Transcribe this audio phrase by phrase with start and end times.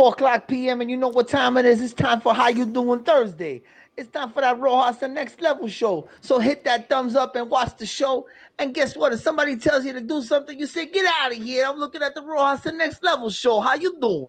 [0.00, 0.80] It's four o'clock p.m.
[0.80, 1.82] and you know what time it is.
[1.82, 3.60] It's time for How You Doing Thursday.
[3.98, 6.08] It's time for that Rojas the Next Level show.
[6.22, 8.26] So hit that thumbs up and watch the show.
[8.58, 9.12] And guess what?
[9.12, 12.02] If somebody tells you to do something, you say, "Get out of here!" I'm looking
[12.02, 13.60] at the Rojas the Next Level show.
[13.60, 14.28] How you doing?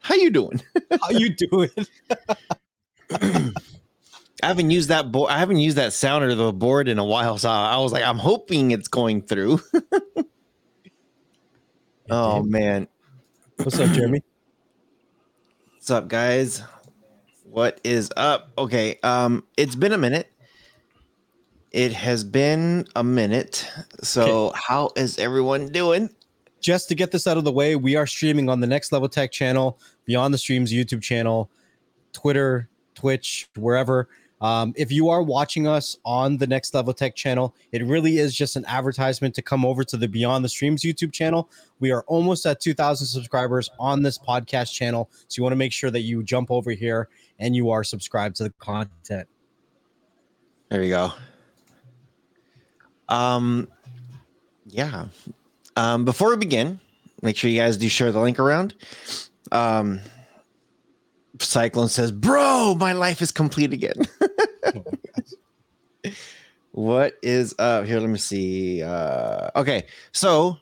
[0.00, 0.62] How you doing?
[1.02, 1.68] How you doing?
[3.10, 3.52] I
[4.42, 5.30] haven't used that board.
[5.30, 8.02] I haven't used that sounder of the board in a while, so I was like,
[8.02, 9.60] I'm hoping it's going through.
[12.10, 12.88] oh man,
[13.58, 14.22] What's up, Jeremy?
[15.86, 16.64] what's up, guys?
[17.44, 18.50] What is up?
[18.58, 20.32] Okay, um, it's been a minute.
[21.70, 23.70] It has been a minute.
[24.02, 26.10] So, how is everyone doing?
[26.60, 29.08] Just to get this out of the way, we are streaming on the Next Level
[29.08, 31.52] Tech channel, Beyond the Streams YouTube channel,
[32.12, 34.08] Twitter, Twitch, wherever.
[34.40, 38.34] Um, if you are watching us on the Next Level Tech channel, it really is
[38.34, 41.50] just an advertisement to come over to the Beyond the Streams YouTube channel.
[41.80, 45.10] We are almost at 2,000 subscribers on this podcast channel.
[45.28, 48.36] So you want to make sure that you jump over here and you are subscribed
[48.36, 49.28] to the content.
[50.68, 51.12] There you go.
[53.08, 53.68] Um,
[54.66, 55.06] yeah.
[55.76, 56.80] Um, before we begin,
[57.22, 58.74] make sure you guys do share the link around.
[59.52, 60.00] Um,
[61.40, 64.06] Cyclone says, "Bro, my life is complete again."
[66.72, 68.00] what is up here?
[68.00, 68.82] Let me see.
[68.82, 70.58] Uh, okay, so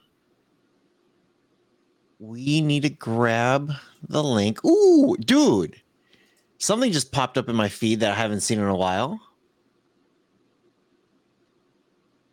[2.18, 3.72] we need to grab
[4.08, 4.64] the link.
[4.64, 5.80] Ooh, dude,
[6.58, 9.20] something just popped up in my feed that I haven't seen in a while.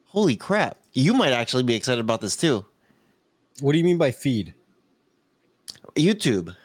[0.06, 0.78] Holy crap!
[0.94, 2.66] You might actually be excited about this too.
[3.62, 4.54] What do you mean by feed?
[5.96, 6.56] YouTube.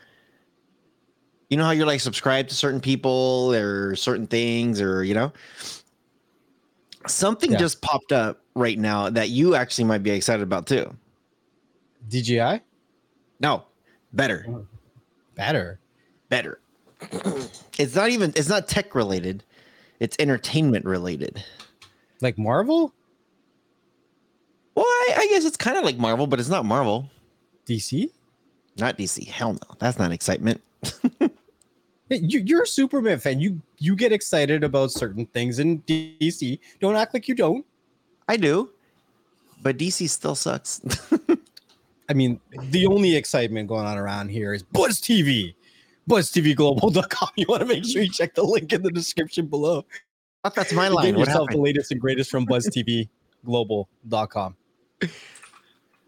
[1.49, 5.33] You know how you're like subscribed to certain people or certain things, or you know,
[7.07, 7.59] something Yeah.
[7.59, 10.93] just popped up right now that you actually might be excited about too.
[12.09, 12.61] DJI?
[13.41, 13.65] No,
[14.13, 14.67] better, oh.
[15.35, 15.79] Better.
[16.29, 16.61] better.
[17.79, 18.33] it's not even.
[18.37, 19.45] It's not tech related.
[20.01, 21.43] It's entertainment related.
[22.23, 22.93] Like Marvel?
[24.75, 27.09] Well, I, I guess it's kind of like Marvel, but it's not Marvel.
[27.67, 28.11] DC?
[28.79, 29.27] Not DC.
[29.27, 30.61] Hell no, that's not excitement.
[32.09, 33.41] You, you're a Superman fan.
[33.41, 36.59] You you get excited about certain things in DC.
[36.81, 37.65] Don't act like you don't.
[38.29, 38.71] I do,
[39.63, 40.81] but DC still sucks.
[42.09, 42.41] I mean,
[42.71, 45.55] the only excitement going on around here is Buzz TV.
[46.09, 47.31] BuzzTVGlobal.com.
[47.35, 49.85] You want to make sure you check the link in the description below.
[50.45, 51.19] thought that's my line.
[51.19, 54.57] Yourself the latest and greatest from BuzzTVGlobal.com.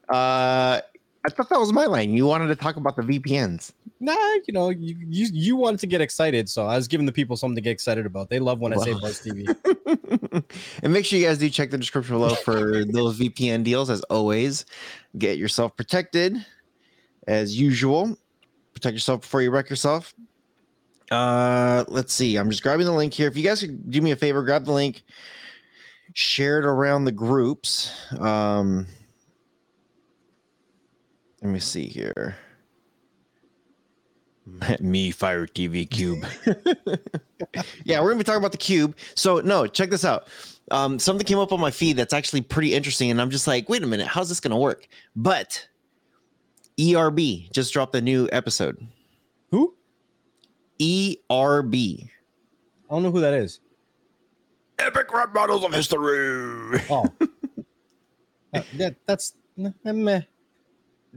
[0.08, 0.80] Uh,
[1.26, 2.12] I thought that was my line.
[2.12, 3.72] You wanted to talk about the VPNs.
[4.00, 4.14] Nah,
[4.46, 7.36] you know, you, you you wanted to get excited, so I was giving the people
[7.36, 8.30] something to get excited about.
[8.30, 9.00] They love when I say Well.
[9.00, 10.44] Buzz TV.
[10.82, 13.90] and make sure you guys do check the description below for those VPN deals.
[13.90, 14.64] As always,
[15.18, 16.36] get yourself protected
[17.26, 18.16] as usual.
[18.74, 20.14] Protect yourself before you wreck yourself.
[21.10, 22.36] Uh, let's see.
[22.36, 23.26] I'm just grabbing the link here.
[23.28, 25.02] If you guys could do me a favor, grab the link,
[26.14, 27.92] share it around the groups.
[28.20, 28.86] Um,
[31.42, 32.36] let me see here.
[34.80, 36.24] Me, Fire TV Cube.
[37.84, 38.96] yeah, we're gonna be talking about the cube.
[39.14, 40.28] So no, check this out.
[40.70, 43.68] Um, something came up on my feed that's actually pretty interesting, and I'm just like,
[43.68, 44.88] wait a minute, how's this gonna work?
[45.16, 45.66] But
[46.80, 47.18] ERB
[47.52, 48.86] just dropped a new episode.
[49.50, 49.74] Who?
[50.80, 51.74] ERB.
[51.74, 52.08] I
[52.90, 53.60] don't know who that is.
[54.78, 56.80] Epic rap battles of history.
[56.90, 57.04] Oh,
[58.54, 60.22] Uh, that that's eh, meh.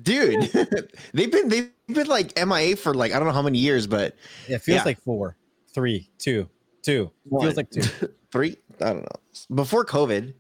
[0.02, 0.44] Dude,
[1.14, 4.16] they've been they've been like MIA for like I don't know how many years, but
[4.48, 4.84] Yeah, it feels Yeah.
[4.84, 5.36] like four,
[5.74, 6.48] three, two,
[6.82, 7.12] two.
[7.24, 7.44] One.
[7.44, 7.82] Feels like two.
[8.32, 10.34] three i don't know before covid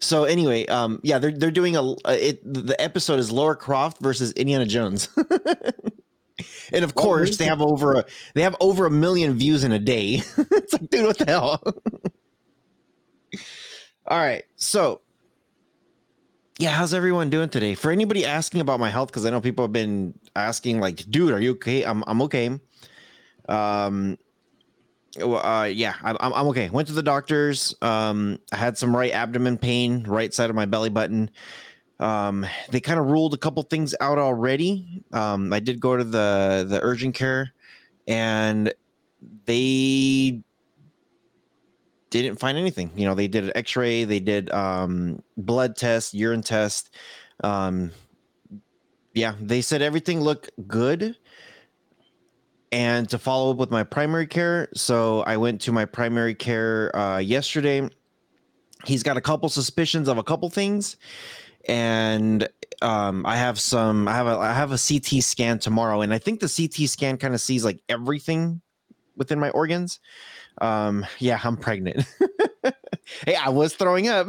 [0.00, 4.32] so anyway um yeah they're they're doing a it the episode is Lara Croft versus
[4.32, 5.10] indiana jones
[6.72, 8.04] and of course they have over a
[8.34, 11.62] they have over a million views in a day it's like dude what the hell
[14.06, 15.02] all right so
[16.58, 17.74] yeah how's everyone doing today?
[17.74, 21.32] For anybody asking about my health because i know people have been asking like dude
[21.32, 21.82] are you okay?
[21.84, 22.58] I'm, I'm okay.
[23.48, 24.18] Um
[25.20, 26.70] uh yeah I'm, I'm okay.
[26.70, 27.74] Went to the doctors.
[27.82, 31.30] Um i had some right abdomen pain right side of my belly button.
[31.98, 35.02] Um they kind of ruled a couple things out already.
[35.12, 37.52] Um i did go to the the urgent care
[38.06, 38.72] and
[39.46, 40.42] they
[42.22, 46.42] didn't find anything you know they did an x-ray they did um blood test urine
[46.42, 46.90] test
[47.42, 47.90] um
[49.14, 51.16] yeah they said everything looked good
[52.74, 54.68] and to follow up with my primary care.
[54.74, 57.88] So I went to my primary care uh, yesterday.
[58.84, 60.96] He's got a couple suspicions of a couple things,
[61.68, 62.48] and
[62.82, 64.08] um, I have some.
[64.08, 67.16] I have a I have a CT scan tomorrow, and I think the CT scan
[67.16, 68.60] kind of sees like everything
[69.16, 70.00] within my organs.
[70.60, 72.06] Um, yeah, I'm pregnant.
[73.26, 74.28] hey, I was throwing up.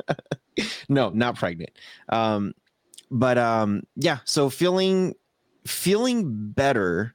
[0.88, 1.70] no, not pregnant.
[2.08, 2.54] Um,
[3.10, 5.14] but um, yeah, so feeling
[5.66, 7.14] feeling better,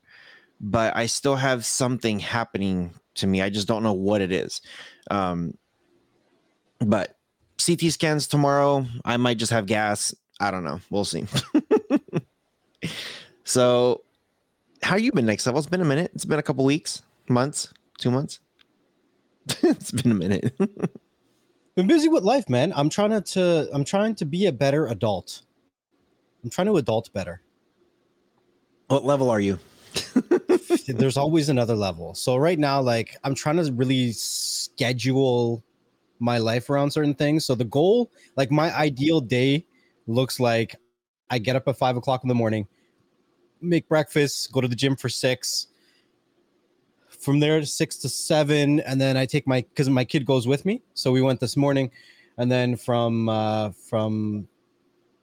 [0.59, 3.41] but I still have something happening to me.
[3.41, 4.61] I just don't know what it is.
[5.09, 5.57] Um,
[6.79, 7.17] but
[7.63, 8.85] CT scans tomorrow.
[9.03, 10.13] I might just have gas.
[10.39, 10.81] I don't know.
[10.89, 11.25] We'll see.
[13.43, 14.01] so,
[14.81, 15.59] how you been next level?
[15.59, 16.11] It's been a minute.
[16.13, 18.39] It's been a couple weeks, months, two months.
[19.63, 20.57] it's been a minute.
[21.75, 22.73] been busy with life, man.
[22.75, 25.43] I'm trying to, I'm trying to be a better adult.
[26.43, 27.41] I'm trying to adult better.
[28.87, 29.59] What level are you?
[30.87, 32.13] There's always another level.
[32.13, 35.63] So right now, like I'm trying to really schedule
[36.19, 37.45] my life around certain things.
[37.45, 39.65] So the goal, like my ideal day,
[40.07, 40.75] looks like
[41.29, 42.67] I get up at five o'clock in the morning,
[43.61, 45.67] make breakfast, go to the gym for six.
[47.25, 50.47] From there to six to seven, and then I take my because my kid goes
[50.47, 50.83] with me.
[50.93, 51.89] So we went this morning,
[52.37, 54.47] and then from uh, from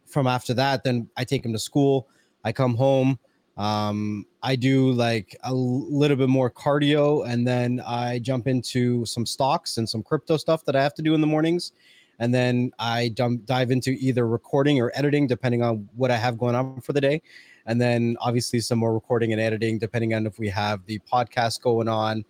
[0.07, 2.09] from after that, then I take him to school.
[2.43, 3.21] I come home.
[3.57, 9.25] Um, I do like a little bit more cardio, and then I jump into some
[9.25, 11.71] stocks and some crypto stuff that I have to do in the mornings
[12.19, 16.39] and then I dump, dive into either recording or editing, depending on what I have
[16.39, 17.21] going on for the day.
[17.67, 21.61] And then obviously some more recording and editing, depending on if we have the podcast
[21.63, 22.25] going on,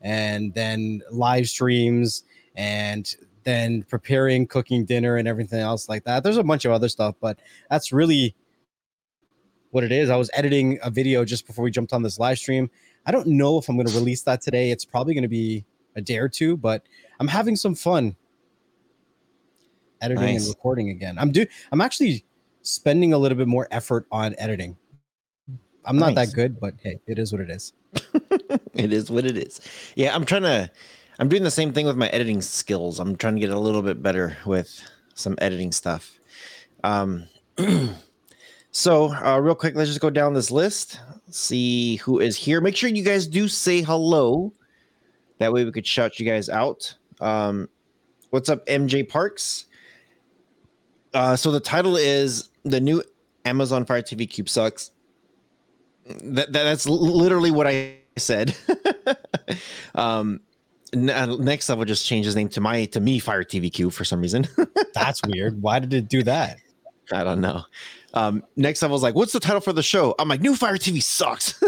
[0.00, 2.24] and then live streams,
[2.54, 3.14] and
[3.44, 6.22] then preparing, cooking dinner, and everything else like that.
[6.22, 7.38] There's a bunch of other stuff, but
[7.70, 8.34] that's really
[9.70, 10.10] what it is.
[10.10, 12.70] I was editing a video just before we jumped on this live stream.
[13.06, 14.70] I don't know if I'm going to release that today.
[14.70, 15.64] It's probably going to be
[15.96, 16.82] a day or two, but
[17.20, 18.16] I'm having some fun
[20.00, 20.46] editing nice.
[20.46, 21.18] and recording again.
[21.18, 22.24] I'm do I'm actually
[22.68, 24.76] spending a little bit more effort on editing.
[25.84, 26.28] I'm not nice.
[26.28, 27.72] that good, but hey, it is what it is.
[28.74, 29.60] it is what it is.
[29.94, 30.70] Yeah, I'm trying to
[31.18, 33.00] I'm doing the same thing with my editing skills.
[33.00, 34.82] I'm trying to get a little bit better with
[35.14, 36.20] some editing stuff.
[36.84, 37.26] Um
[38.70, 41.00] so uh, real quick, let's just go down this list,
[41.30, 42.60] see who is here.
[42.60, 44.52] Make sure you guys do say hello.
[45.38, 46.94] That way we could shout you guys out.
[47.20, 47.68] Um,
[48.30, 49.64] what's up, MJ Parks?
[51.14, 53.02] Uh, so the title is the new
[53.44, 54.90] Amazon Fire TV Cube sucks.
[56.06, 58.56] That, that that's literally what I said.
[59.94, 60.40] um,
[60.94, 64.04] uh, next level just changed his name to my to me Fire TV Cube for
[64.04, 64.46] some reason.
[64.94, 65.60] that's weird.
[65.60, 66.58] Why did it do that?
[67.12, 67.64] I don't know.
[68.14, 70.14] Um, next level was like, what's the title for the show?
[70.18, 71.62] I'm like, new Fire TV sucks.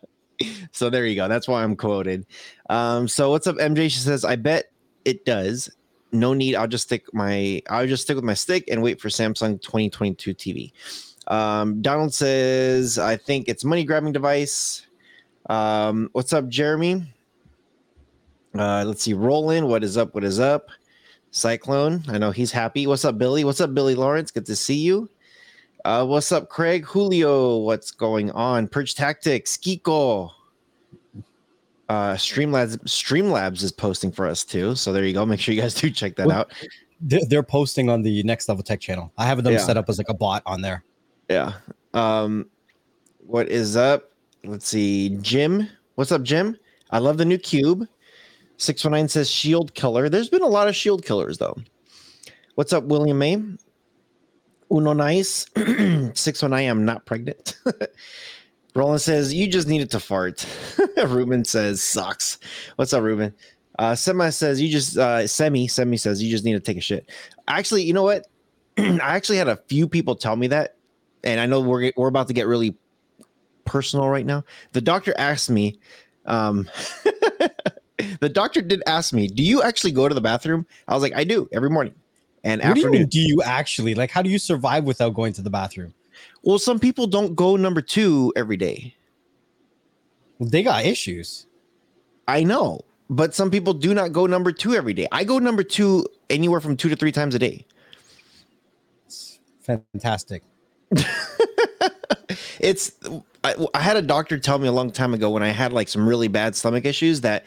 [0.72, 1.28] so there you go.
[1.28, 2.26] That's why I'm quoted.
[2.68, 3.84] Um, so what's up, MJ?
[3.84, 4.66] She says, I bet
[5.04, 5.70] it does
[6.12, 6.54] no need.
[6.54, 10.34] I'll just stick my I'll just stick with my stick and wait for Samsung 2022
[10.34, 10.72] TV.
[11.26, 14.86] Um, Donald says, I think it's money grabbing device.
[15.50, 17.12] Um, what's up, Jeremy?
[18.56, 19.68] Uh, let's see, Roland.
[19.68, 20.14] What is up?
[20.14, 20.68] What is up?
[21.30, 22.02] Cyclone.
[22.08, 22.86] I know he's happy.
[22.86, 23.44] What's up, Billy?
[23.44, 24.30] What's up, Billy Lawrence?
[24.30, 25.08] Good to see you.
[25.84, 26.84] Uh, what's up, Craig?
[26.84, 28.66] Julio, what's going on?
[28.66, 30.30] Purge Tactics, Kiko
[31.88, 34.74] uh streamlabs streamlabs is posting for us too.
[34.74, 35.24] So there you go.
[35.24, 36.52] Make sure you guys do check that well, out.
[37.00, 39.12] they're posting on the next level tech channel.
[39.16, 39.60] I have them yeah.
[39.60, 40.84] set up as like a bot on there.
[41.28, 41.54] Yeah.
[41.94, 42.48] Um
[43.18, 44.12] what is up?
[44.44, 45.10] Let's see.
[45.20, 46.56] Jim what's up jim?
[46.90, 47.86] I love the new cube.
[48.58, 51.56] 619 says shield killer there's been a lot of shield killers though.
[52.54, 53.42] What's up william may?
[54.70, 55.46] Uno nice.
[55.56, 57.56] 619 i'm not pregnant
[58.74, 60.46] Roland says, You just needed to fart.
[60.96, 62.38] Ruben says, Sucks.
[62.76, 63.34] What's up, Ruben?
[63.78, 66.80] Uh, Semi says, You just, uh, Semi, Semi says, You just need to take a
[66.80, 67.10] shit.
[67.46, 68.26] Actually, you know what?
[68.78, 70.76] I actually had a few people tell me that.
[71.24, 72.76] And I know we're, we're about to get really
[73.64, 74.44] personal right now.
[74.72, 75.78] The doctor asked me,
[76.26, 76.68] um,
[78.20, 80.66] the doctor did ask me, Do you actually go to the bathroom?
[80.86, 81.94] I was like, I do every morning.
[82.44, 82.92] And what afternoon.
[82.92, 84.10] Do you, do you actually like?
[84.10, 85.94] How do you survive without going to the bathroom?
[86.48, 88.96] Well, some people don't go number two every day.
[90.40, 91.46] They got issues.
[92.26, 95.06] I know, but some people do not go number two every day.
[95.12, 97.66] I go number two anywhere from two to three times a day.
[99.04, 100.42] It's fantastic.
[102.60, 102.92] it's
[103.44, 105.88] I, I, had a doctor tell me a long time ago when I had like
[105.88, 107.44] some really bad stomach issues that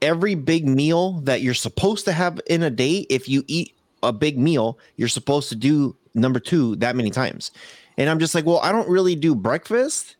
[0.00, 4.12] every big meal that you're supposed to have in a day, if you eat a
[4.12, 7.50] big meal, you're supposed to do number two that many times.
[7.96, 10.16] And I'm just like, well, I don't really do breakfast,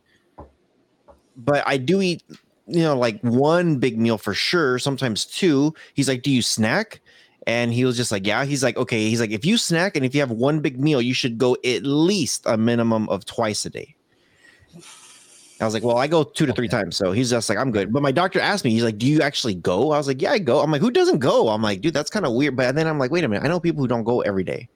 [1.35, 2.23] but I do eat,
[2.67, 5.73] you know, like one big meal for sure, sometimes two.
[5.93, 7.01] He's like, do you snack?
[7.47, 8.45] And he was just like, Yeah.
[8.45, 9.09] He's like, Okay.
[9.09, 11.55] He's like, If you snack and if you have one big meal, you should go
[11.65, 13.95] at least a minimum of twice a day.
[15.61, 16.97] I was like, Well, I go two to three times.
[16.97, 17.93] So he's just like, I'm good.
[17.93, 19.91] But my doctor asked me, He's like, Do you actually go?
[19.91, 20.61] I was like, Yeah, I go.
[20.61, 21.49] I'm like, Who doesn't go?
[21.49, 22.55] I'm like, Dude, that's kind of weird.
[22.55, 23.45] But then I'm like, Wait a minute.
[23.45, 24.67] I know people who don't go every day.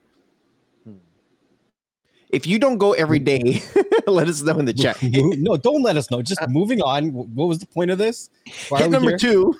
[2.32, 3.24] If you don't go every mm.
[3.24, 3.62] day,
[4.06, 4.98] let us know in the chat.
[5.02, 6.22] No, don't let us know.
[6.22, 7.12] Just uh, moving on.
[7.12, 8.30] What was the point of this?
[8.68, 9.18] Why Hit number here?
[9.18, 9.58] two.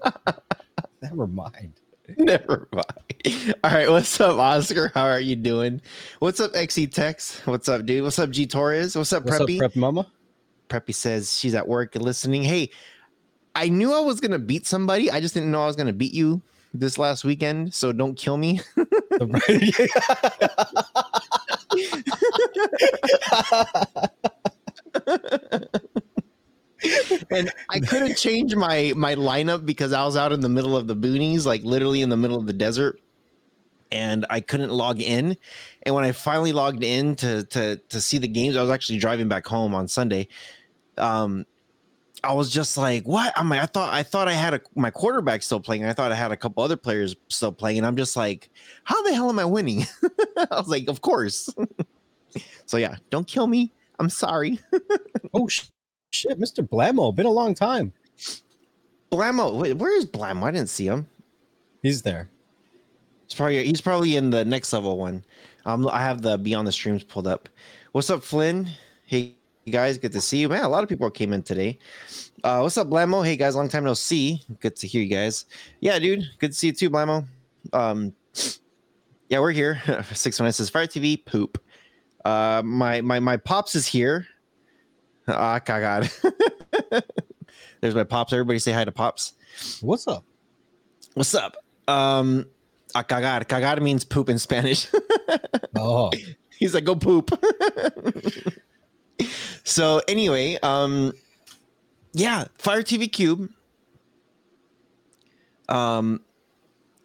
[1.02, 1.72] Never mind.
[2.16, 3.54] Never mind.
[3.62, 4.90] All right, what's up, Oscar?
[4.94, 5.80] How are you doing?
[6.18, 7.40] What's up, XC Tex?
[7.46, 8.02] What's up, dude?
[8.02, 8.96] What's up, G Torres?
[8.96, 9.56] What's up, What's Preppy?
[9.56, 10.06] up, Prep Mama?
[10.68, 12.42] Preppy says she's at work listening.
[12.42, 12.70] Hey,
[13.54, 15.10] I knew I was gonna beat somebody.
[15.10, 16.42] I just didn't know I was gonna beat you
[16.74, 17.74] this last weekend.
[17.74, 18.60] So don't kill me.
[27.30, 30.86] And I couldn't change my my lineup because I was out in the middle of
[30.86, 33.00] the boonies, like literally in the middle of the desert,
[33.90, 35.36] and I couldn't log in.
[35.82, 38.98] And when I finally logged in to to to see the games, I was actually
[38.98, 40.28] driving back home on Sunday.
[40.98, 41.46] Um,
[42.24, 44.90] I was just like, "What?" I'm like, I thought I thought I had a, my
[44.90, 45.84] quarterback still playing.
[45.84, 48.50] I thought I had a couple other players still playing, and I'm just like,
[48.84, 49.86] "How the hell am I winning?"
[50.36, 51.48] I was like, "Of course."
[52.66, 53.72] so yeah, don't kill me.
[53.98, 54.58] I'm sorry.
[55.34, 55.66] oh sh-
[56.10, 56.66] shit, Mr.
[56.66, 57.14] Blamo.
[57.14, 57.92] Been a long time.
[59.10, 60.42] Blamo, wait, where is Blamo?
[60.42, 61.06] I didn't see him.
[61.82, 62.28] He's there.
[63.26, 65.22] He's probably he's probably in the next level one.
[65.64, 67.48] Um, I have the Beyond the Streams pulled up.
[67.92, 68.68] What's up, Flynn?
[69.06, 69.35] Hey
[69.66, 70.62] you guys, good to see you, man.
[70.62, 71.76] A lot of people came in today.
[72.44, 73.26] Uh, what's up, Blamo?
[73.26, 74.40] Hey guys, long time no see.
[74.60, 75.46] Good to hear you guys.
[75.80, 77.26] Yeah, dude, good to see you too, Blamo.
[77.72, 78.14] Um,
[79.28, 80.04] yeah, we're here.
[80.12, 81.60] Six one says Fire TV poop.
[82.24, 84.28] Uh, my my my pops is here.
[85.26, 86.08] Ah, God.
[87.80, 88.32] There's my pops.
[88.32, 89.32] Everybody say hi to pops.
[89.80, 90.24] What's up?
[91.14, 91.56] What's up?
[91.88, 92.46] Um,
[92.94, 93.44] a cagar.
[93.44, 94.86] Cagar means poop in Spanish.
[95.78, 96.10] Oh,
[96.58, 97.30] He's like, go poop.
[99.66, 101.12] So anyway, um,
[102.12, 103.50] yeah, Fire TV Cube.
[105.68, 106.20] Um,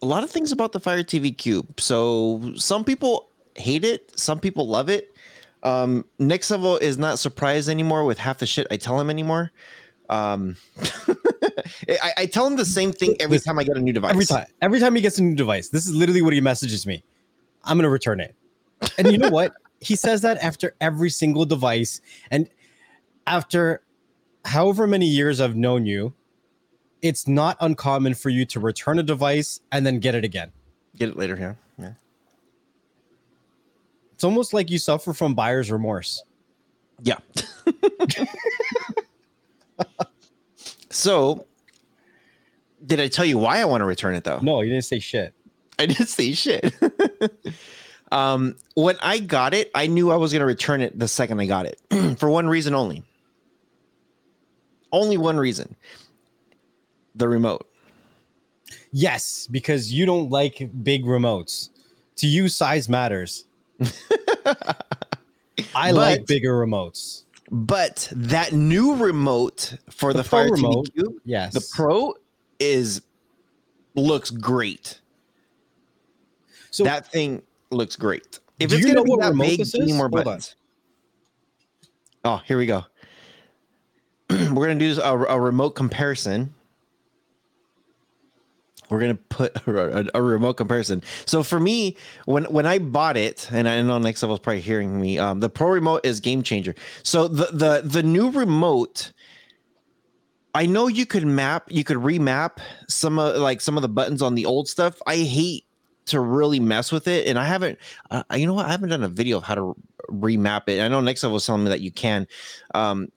[0.00, 1.80] a lot of things about the Fire TV Cube.
[1.80, 5.16] So some people hate it, some people love it.
[5.64, 9.50] Um, next level is not surprised anymore with half the shit I tell him anymore.
[10.08, 10.56] Um,
[11.88, 14.12] I, I tell him the same thing every time I get a new device.
[14.12, 16.86] every time, every time he gets a new device, this is literally what he messages
[16.86, 17.02] me.
[17.64, 18.36] I'm gonna return it.
[18.98, 19.52] And you know what?
[19.82, 22.48] He says that after every single device, and
[23.26, 23.82] after
[24.44, 26.14] however many years I've known you,
[27.02, 30.52] it's not uncommon for you to return a device and then get it again.
[30.96, 31.54] Get it later, yeah.
[31.78, 31.92] Yeah.
[34.14, 36.22] It's almost like you suffer from buyer's remorse.
[37.02, 37.18] Yeah.
[40.90, 41.46] so,
[42.86, 44.38] did I tell you why I want to return it though?
[44.40, 45.34] No, you didn't say shit.
[45.76, 46.72] I didn't say shit.
[48.12, 51.40] um, when I got it, I knew I was going to return it the second
[51.40, 51.80] I got it
[52.18, 53.02] for one reason only.
[54.92, 55.74] Only one reason
[57.14, 57.66] the remote.
[58.92, 61.70] Yes, because you don't like big remotes.
[62.16, 63.44] To you, size matters.
[65.74, 67.24] I like bigger remotes.
[67.50, 71.54] But that new remote for the, The Fire remote, TV Yes.
[71.54, 72.14] the Pro
[72.58, 73.02] is
[73.94, 75.00] looks great.
[76.70, 78.40] so that thing looks great.
[78.60, 79.92] If Do it's you gonna know be what that remote big, this is?
[79.92, 80.56] more Hold buttons.
[82.24, 82.84] Oh, here we go.
[84.30, 86.54] We're gonna do a, a remote comparison.
[88.88, 91.02] We're gonna put a, a remote comparison.
[91.24, 94.60] So for me, when when I bought it, and I know next level is probably
[94.60, 96.74] hearing me, um, the Pro remote is game changer.
[97.02, 99.12] So the the the new remote.
[100.54, 104.20] I know you could map, you could remap some of like some of the buttons
[104.20, 105.00] on the old stuff.
[105.06, 105.64] I hate
[106.06, 107.78] to really mess with it, and I haven't.
[108.10, 108.66] Uh, you know what?
[108.66, 109.76] I haven't done a video of how to
[110.10, 110.80] remap it.
[110.80, 112.26] I know next level was telling me that you can.
[112.74, 113.10] Um,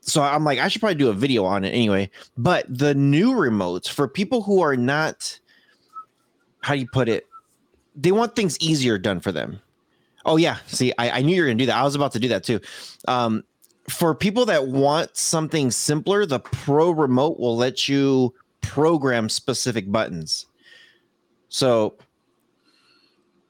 [0.00, 2.10] so I'm like, I should probably do a video on it anyway.
[2.36, 5.38] But the new remotes for people who are not,
[6.60, 7.26] how do you put it?
[7.96, 9.60] They want things easier done for them.
[10.26, 11.76] Oh yeah, see, I, I knew you were gonna do that.
[11.76, 12.60] I was about to do that too.
[13.08, 13.44] Um,
[13.88, 20.46] for people that want something simpler, the Pro Remote will let you program specific buttons.
[21.48, 21.96] So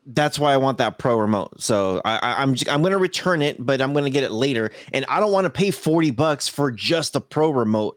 [0.06, 1.60] that's why I want that Pro Remote.
[1.60, 5.04] So I, I, I'm I'm gonna return it, but I'm gonna get it later, and
[5.08, 7.96] I don't want to pay forty bucks for just a Pro Remote.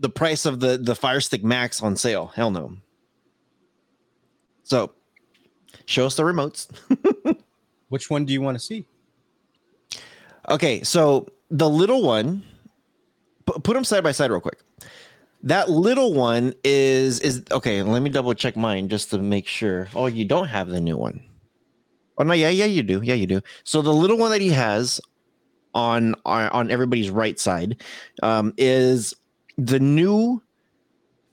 [0.00, 2.26] The price of the the Fire Stick Max on sale.
[2.34, 2.76] Hell no.
[4.64, 4.92] So
[5.86, 6.68] show us the remotes.
[7.88, 8.86] which one do you want to see?
[10.48, 12.42] Okay, so the little one,
[13.46, 14.60] pu- put them side by side real quick.
[15.42, 17.82] That little one is is okay.
[17.82, 19.88] Let me double check mine just to make sure.
[19.94, 21.22] Oh, you don't have the new one.
[22.18, 23.00] Oh no, yeah, yeah, you do.
[23.02, 23.40] Yeah, you do.
[23.64, 25.00] So the little one that he has
[25.74, 27.82] on on, everybody's right side
[28.22, 29.14] um, is
[29.56, 30.42] the new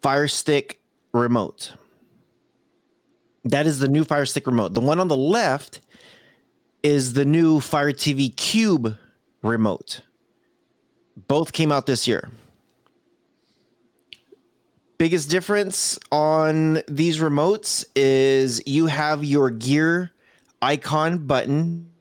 [0.02, 0.80] Fire Stick
[1.14, 1.74] remote.
[3.44, 4.74] That is the new Fire Stick remote.
[4.74, 5.82] The one on the left
[6.84, 8.98] is the new Fire TV Cube
[9.42, 10.02] remote.
[11.28, 12.30] Both came out this year.
[14.98, 20.12] Biggest difference on these remotes is you have your gear
[20.62, 21.92] icon button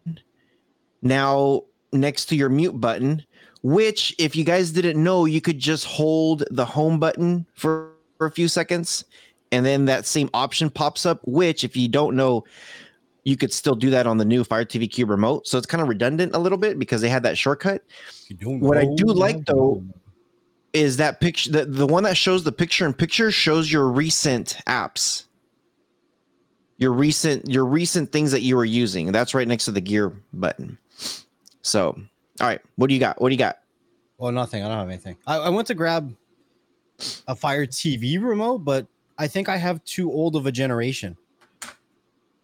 [1.02, 1.62] now
[1.92, 3.22] next to your mute button,
[3.62, 8.26] which, if you guys didn't know, you could just hold the home button for, for
[8.26, 9.04] a few seconds
[9.52, 12.44] and then that same option pops up, which, if you don't know,
[13.24, 15.46] you could still do that on the new Fire TV Cube remote.
[15.46, 17.82] So it's kind of redundant a little bit because they had that shortcut.
[18.40, 19.84] What I do like though
[20.76, 24.58] is that picture the, the one that shows the picture in picture shows your recent
[24.66, 25.24] apps.
[26.76, 29.10] Your recent your recent things that you were using.
[29.10, 30.76] That's right next to the gear button.
[31.62, 31.98] So,
[32.40, 33.20] all right, what do you got?
[33.20, 33.60] What do you got?
[34.18, 34.62] Well, nothing.
[34.62, 35.16] I don't have anything.
[35.26, 36.14] I, I went to grab
[37.26, 38.86] a Fire TV remote, but
[39.18, 41.16] I think I have too old of a generation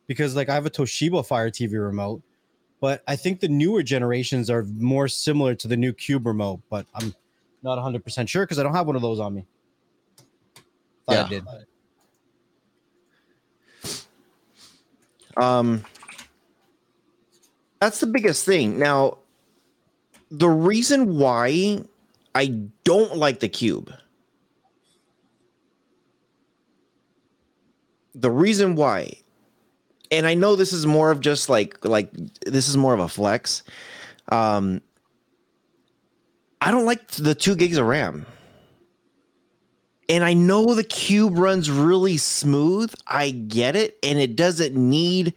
[0.07, 2.23] because like I have a Toshiba Fire TV remote,
[2.81, 6.87] but I think the newer generations are more similar to the new Cube remote, but
[6.95, 7.15] I'm
[7.63, 9.45] not 100% sure because I don't have one of those on me.
[11.07, 11.25] Thought Yeah.
[11.25, 11.45] I did.
[15.37, 15.85] Um,
[17.81, 18.79] that's the biggest thing.
[18.79, 19.19] Now,
[20.31, 21.85] the reason why
[22.35, 22.47] I
[22.85, 23.93] don't like the cube,
[28.15, 29.15] the reason why,
[30.11, 32.11] and I know this is more of just like like
[32.47, 33.63] this is more of a flex.
[34.29, 34.81] Um,
[36.65, 38.25] I don't like the two gigs of RAM.
[40.09, 42.95] And I know the cube runs really smooth.
[43.09, 43.99] I get it.
[44.05, 45.35] And it doesn't need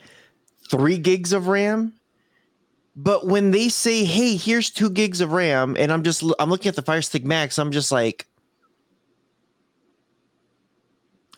[0.69, 1.93] three gigs of RAM.
[2.95, 6.69] But when they say, hey, here's two gigs of RAM, and I'm just I'm looking
[6.69, 8.27] at the Fire Stick Max, I'm just like,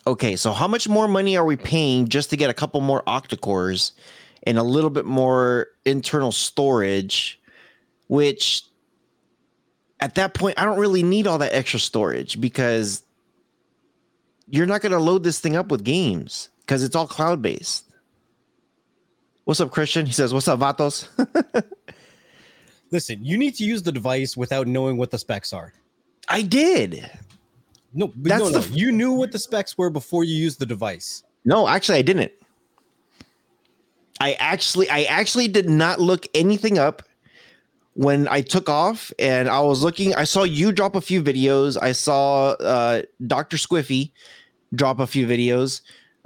[0.05, 3.03] okay, so how much more money are we paying just to get a couple more
[3.03, 3.93] octa-cores
[4.43, 7.41] and a little bit more internal storage,
[8.07, 8.66] which
[9.99, 13.03] at that point, I don't really need all that extra storage because
[14.47, 17.85] you're not going to load this thing up with games because it's all cloud based.
[19.45, 20.05] What's up, Christian?
[20.05, 21.07] He says, What's up, Vatos?
[22.91, 25.73] Listen, you need to use the device without knowing what the specs are.
[26.29, 27.09] I did.
[27.93, 28.59] No, but That's no.
[28.59, 31.23] f- you knew what the specs were before you used the device.
[31.45, 32.31] No, actually, I didn't.
[34.19, 37.03] I actually, I actually did not look anything up
[37.97, 40.13] when I took off, and I was looking.
[40.13, 41.81] I saw you drop a few videos.
[41.81, 44.11] I saw uh, Doctor Squiffy
[44.75, 45.81] drop a few videos.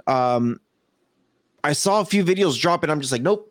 [0.06, 0.60] Um,
[1.64, 3.48] I saw a few videos drop, and I'm just like, nope.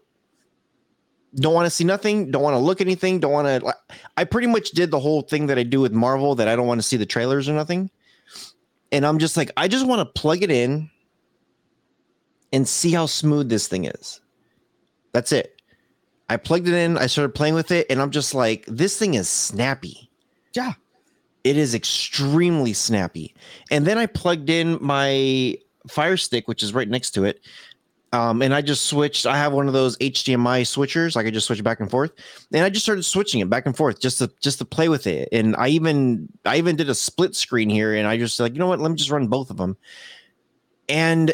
[1.35, 2.29] Don't want to see nothing.
[2.29, 3.19] Don't want to look anything.
[3.19, 3.75] Don't want to.
[4.17, 6.67] I pretty much did the whole thing that I do with Marvel that I don't
[6.67, 7.89] want to see the trailers or nothing.
[8.91, 10.91] And I'm just like, I just want to plug it in
[12.53, 14.19] and see how smooth this thing is.
[15.13, 15.60] That's it.
[16.31, 19.15] I plugged it in, I started playing with it, and I'm just like, this thing
[19.15, 20.09] is snappy.
[20.53, 20.73] Yeah.
[21.43, 23.35] It is extremely snappy.
[23.69, 25.57] And then I plugged in my
[25.89, 27.41] Fire Stick, which is right next to it.
[28.13, 29.25] Um, and I just switched.
[29.25, 31.17] I have one of those HDMI switchers.
[31.17, 32.13] I could just switch back and forth.
[32.53, 35.07] And I just started switching it back and forth just to just to play with
[35.07, 35.27] it.
[35.33, 37.93] And I even I even did a split screen here.
[37.93, 38.79] And I just like, you know what?
[38.79, 39.75] Let me just run both of them.
[40.87, 41.33] And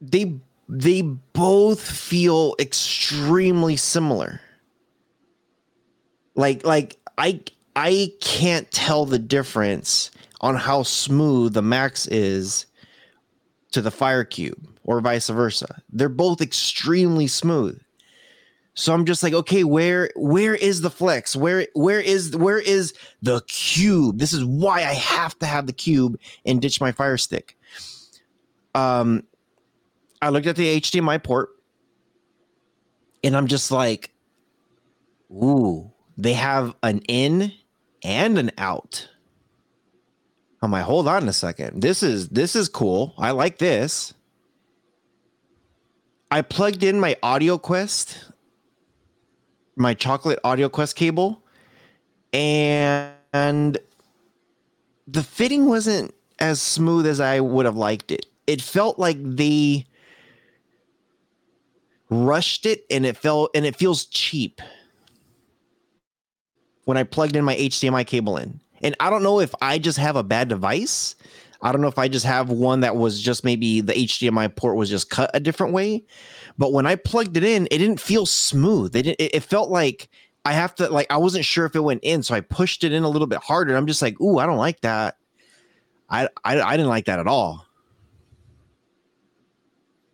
[0.00, 4.40] they they both feel extremely similar.
[6.34, 7.40] Like like I
[7.76, 12.66] I can't tell the difference on how smooth the Max is
[13.72, 15.82] to the Fire Cube or vice versa.
[15.90, 17.80] They're both extremely smooth.
[18.74, 21.36] So I'm just like, okay, where where is the flex?
[21.36, 24.18] Where where is where is the cube?
[24.18, 27.56] This is why I have to have the cube and ditch my Fire Stick.
[28.74, 29.22] Um,
[30.24, 31.50] I looked at the HDMI port,
[33.22, 34.10] and I'm just like,
[35.30, 37.52] ooh, they have an in
[38.02, 39.06] and an out.
[40.62, 41.82] I'm like, hold on a second.
[41.82, 43.12] This is this is cool.
[43.18, 44.14] I like this.
[46.30, 48.24] I plugged in my Audio Quest,
[49.76, 51.42] my chocolate Audio Quest cable,
[52.32, 53.76] and
[55.06, 58.24] the fitting wasn't as smooth as I would have liked it.
[58.46, 59.84] It felt like they
[62.10, 64.60] rushed it and it felt and it feels cheap
[66.84, 68.60] when I plugged in my HDMI cable in.
[68.82, 71.16] And I don't know if I just have a bad device.
[71.62, 74.76] I don't know if I just have one that was just maybe the HDMI port
[74.76, 76.04] was just cut a different way.
[76.58, 78.94] But when I plugged it in, it didn't feel smooth.
[78.94, 80.10] It, it felt like
[80.44, 82.22] I have to, like, I wasn't sure if it went in.
[82.22, 83.74] So I pushed it in a little bit harder.
[83.74, 85.16] I'm just like, ooh, I don't like that.
[86.10, 87.66] I, I, I didn't like that at all.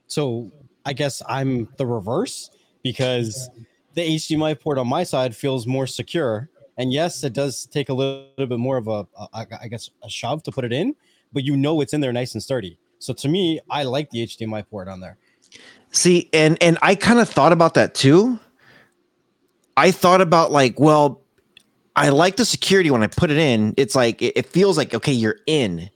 [0.06, 0.52] So
[0.84, 2.50] I guess I'm the reverse
[2.82, 3.50] because
[3.94, 6.48] the HDMI port on my side feels more secure.
[6.78, 10.08] And yes, it does take a little, bit more of a, a, I guess, a
[10.08, 10.94] shove to put it in,
[11.32, 12.78] but you know it's in there nice and sturdy.
[12.98, 15.18] So to me, I like the HDMI port on there.
[15.92, 18.38] See, and and I kind of thought about that too.
[19.76, 21.22] I thought about like, well,
[21.96, 23.74] I like the security when I put it in.
[23.76, 25.90] It's like it, it feels like okay, you're in.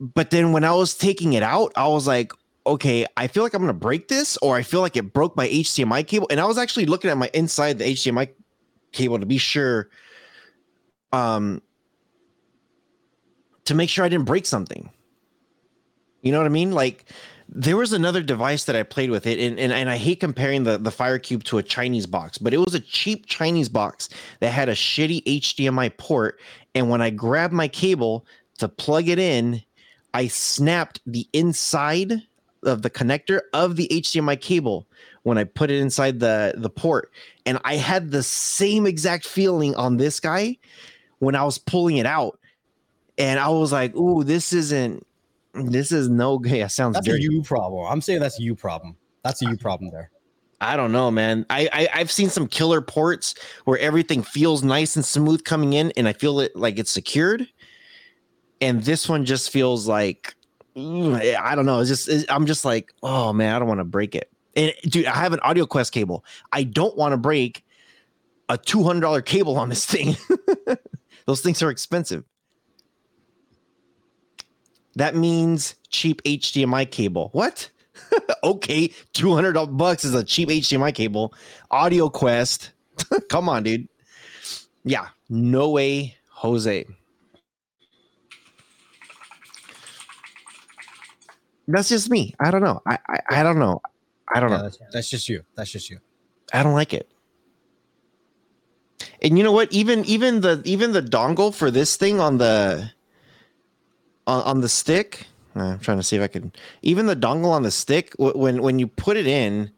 [0.00, 2.32] But then when I was taking it out, I was like,
[2.66, 5.48] okay, I feel like I'm gonna break this, or I feel like it broke my
[5.48, 6.26] HDMI cable.
[6.30, 8.28] And I was actually looking at my inside the HDMI
[8.92, 9.90] cable to be sure,
[11.12, 11.62] um,
[13.64, 14.90] to make sure I didn't break something.
[16.22, 16.72] You know what I mean?
[16.72, 17.06] Like
[17.54, 20.64] there was another device that I played with it, and, and, and I hate comparing
[20.64, 24.08] the, the Fire Cube to a Chinese box, but it was a cheap Chinese box
[24.40, 26.40] that had a shitty HDMI port.
[26.74, 28.24] And when I grabbed my cable
[28.58, 29.62] to plug it in,
[30.14, 32.22] I snapped the inside
[32.64, 34.86] of the connector of the HDMI cable
[35.22, 37.12] when I put it inside the the port,
[37.46, 40.56] and I had the same exact feeling on this guy
[41.18, 42.38] when I was pulling it out,
[43.18, 45.06] and I was like, "Ooh, this isn't.
[45.54, 46.52] This is no good.
[46.52, 47.26] Yeah, sounds That's dirty.
[47.26, 47.86] a you problem.
[47.86, 48.96] I'm saying that's a you problem.
[49.22, 50.10] That's a you problem there.
[50.62, 51.44] I don't know, man.
[51.50, 55.92] I, I I've seen some killer ports where everything feels nice and smooth coming in,
[55.96, 57.46] and I feel it like it's secured.
[58.60, 60.36] And this one just feels like
[60.76, 61.80] Mm, I don't know.
[61.80, 64.30] It's just it's- I'm just like, oh man, I don't want to break it.
[64.56, 66.24] And dude, I have an Audio Quest cable.
[66.52, 67.64] I don't want to break
[68.48, 70.16] a two hundred dollar cable on this thing.
[71.26, 72.24] Those things are expensive.
[74.96, 77.30] That means cheap HDMI cable.
[77.32, 77.70] What?
[78.44, 81.32] okay, 200 bucks is a cheap HDMI cable.
[81.70, 82.72] Audio Quest.
[83.30, 83.88] Come on, dude.
[84.84, 86.84] Yeah, no way, Jose.
[91.68, 92.34] That's just me.
[92.40, 92.82] I don't know.
[92.86, 93.80] I I, I don't know.
[94.34, 94.62] I don't Yeah, know.
[94.62, 95.44] that's, that's just you.
[95.56, 96.00] That's just you.
[96.52, 97.08] I don't like it.
[99.22, 99.72] And you know what?
[99.72, 102.90] Even even the even the dongle for this thing on the
[104.26, 105.26] on, on the stick.
[105.54, 106.52] I'm trying to see if I can.
[106.82, 109.70] Even the dongle on the stick, when when you put it in,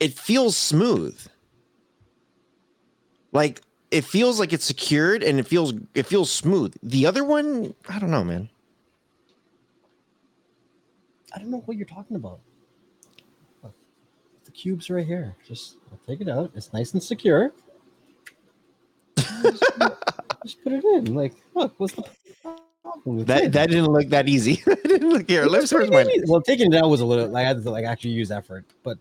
[0.00, 1.18] it feels smooth.
[3.32, 6.74] Like it feels like it's secured and it feels it feels smooth.
[6.82, 8.50] The other one, I don't know, man.
[11.34, 12.40] I don't know what you're talking about.
[13.62, 13.74] Look,
[14.44, 15.36] The cube's right here.
[15.46, 16.50] Just I'll take it out.
[16.54, 17.52] It's nice and secure.
[19.16, 19.64] just,
[20.44, 21.14] just put it in.
[21.14, 22.04] Like, look, what's the
[22.82, 23.24] problem?
[23.24, 24.62] That that didn't look that easy.
[24.92, 25.46] It didn't look here.
[25.46, 26.06] Let's where's mine.
[26.26, 28.66] Well, taking it out was a little like I had to like actually use effort,
[28.82, 28.98] but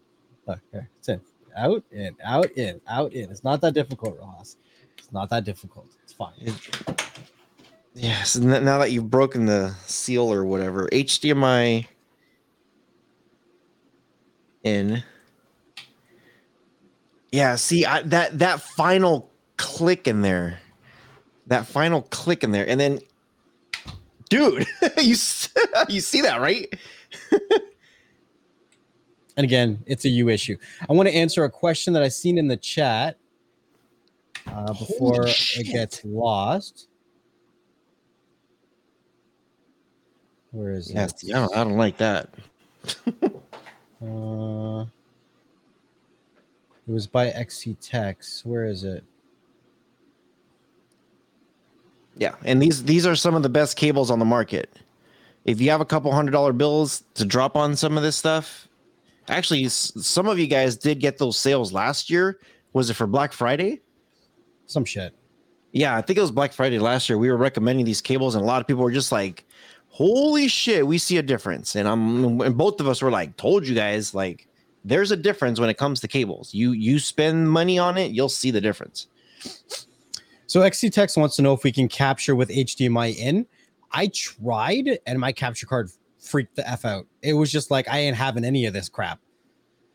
[0.47, 1.19] look here, it's in,
[1.57, 3.29] out, in, out, in, out, in.
[3.29, 4.55] It's not that difficult, Ross.
[4.97, 5.87] It's not that difficult.
[6.03, 6.33] It's fine.
[7.93, 11.87] Yes, n- now that you've broken the seal or whatever, HDMI
[14.63, 15.03] in.
[17.31, 20.59] Yeah, see, I, that that final click in there,
[21.47, 22.99] that final click in there, and then,
[24.29, 25.15] dude, you
[25.89, 26.73] you see that right?
[29.37, 30.57] And again, it's a you issue.
[30.89, 33.17] I want to answer a question that I seen in the chat
[34.47, 36.89] uh, before it gets lost.
[40.51, 41.13] Where is Yeah, it?
[41.33, 42.29] I don't, I don't like that.
[44.01, 44.85] Uh,
[46.87, 48.43] it was by XC Tex.
[48.45, 49.03] Where is it?
[52.17, 54.77] Yeah, and these these are some of the best cables on the market.
[55.45, 58.67] If you have a couple hundred dollar bills to drop on some of this stuff,
[59.27, 62.39] actually, some of you guys did get those sales last year.
[62.73, 63.81] Was it for Black Friday?
[64.65, 65.13] Some shit.
[65.71, 67.17] Yeah, I think it was Black Friday last year.
[67.17, 69.45] We were recommending these cables, and a lot of people were just like,
[69.91, 73.67] "Holy shit, we see a difference!" And I'm, and both of us were like, "Told
[73.67, 74.47] you guys, like,
[74.83, 76.53] there's a difference when it comes to cables.
[76.53, 79.07] You you spend money on it, you'll see the difference."
[80.47, 83.45] So XC Tex wants to know if we can capture with HDMI in.
[83.93, 87.05] I tried and my capture card freaked the F out.
[87.21, 89.19] It was just like I ain't having any of this crap.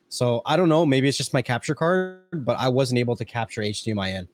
[0.09, 0.87] So I don't know.
[0.87, 4.29] Maybe it's just my capture card, but I wasn't able to capture HDMI in.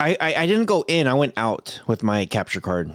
[0.00, 1.06] I, I I didn't go in.
[1.06, 2.92] I went out with my capture card.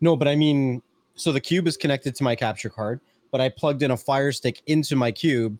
[0.00, 0.82] No, but I mean,
[1.14, 4.32] so the cube is connected to my capture card, but I plugged in a Fire
[4.32, 5.58] Stick into my cube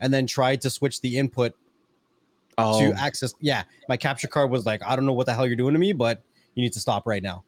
[0.00, 1.54] and then tried to switch the input
[2.58, 3.34] Oh, to access.
[3.40, 5.78] Yeah, my capture card was like, I don't know what the hell you're doing to
[5.78, 6.22] me, but
[6.54, 7.44] you need to stop right now.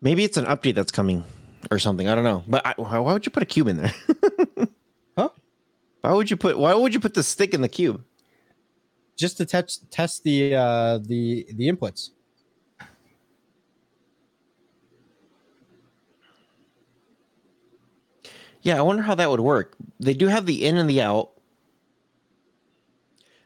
[0.00, 1.24] maybe it's an update that's coming
[1.70, 2.06] or something.
[2.08, 2.44] I don't know.
[2.46, 3.94] But I, why why would you put a cube in there?
[5.16, 5.28] Huh?
[6.00, 6.58] Why would you put?
[6.58, 8.04] Why would you put the stick in the cube?
[9.16, 12.10] Just to test test the uh the the inputs.
[18.64, 19.76] Yeah, I wonder how that would work.
[20.00, 21.30] They do have the in and the out.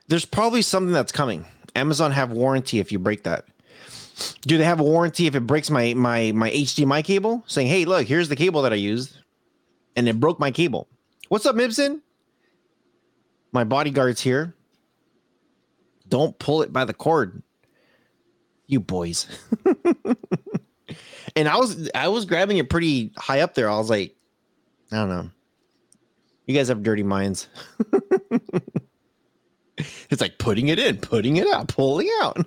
[0.07, 1.45] There's probably something that's coming.
[1.75, 3.45] Amazon have warranty if you break that.
[4.43, 7.43] Do they have a warranty if it breaks my my my HDMI cable?
[7.49, 9.19] Saying, "Hey, look, here's the cable that I used,
[9.97, 10.89] and it broke my cable."
[11.29, 12.01] What's up, Mibson?
[13.51, 14.55] My bodyguard's here.
[16.09, 17.43] Don't pull it by the cord,
[18.67, 19.27] you boys.
[21.37, 23.69] and I was I was grabbing it pretty high up there.
[23.69, 24.15] I was like,
[24.91, 25.31] I don't know.
[26.47, 27.49] You guys have dirty minds.
[29.77, 32.39] it's like putting it in, putting it out, pulling out.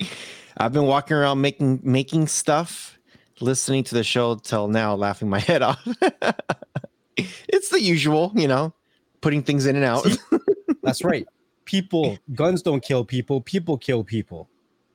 [0.56, 2.98] I've been walking around making making stuff,
[3.40, 5.86] listening to the show till now, laughing my head off.
[7.16, 8.74] it's the usual, you know,
[9.20, 10.06] putting things in and out.
[10.82, 11.26] That's right.
[11.66, 13.40] People, guns don't kill people.
[13.40, 14.48] People kill people.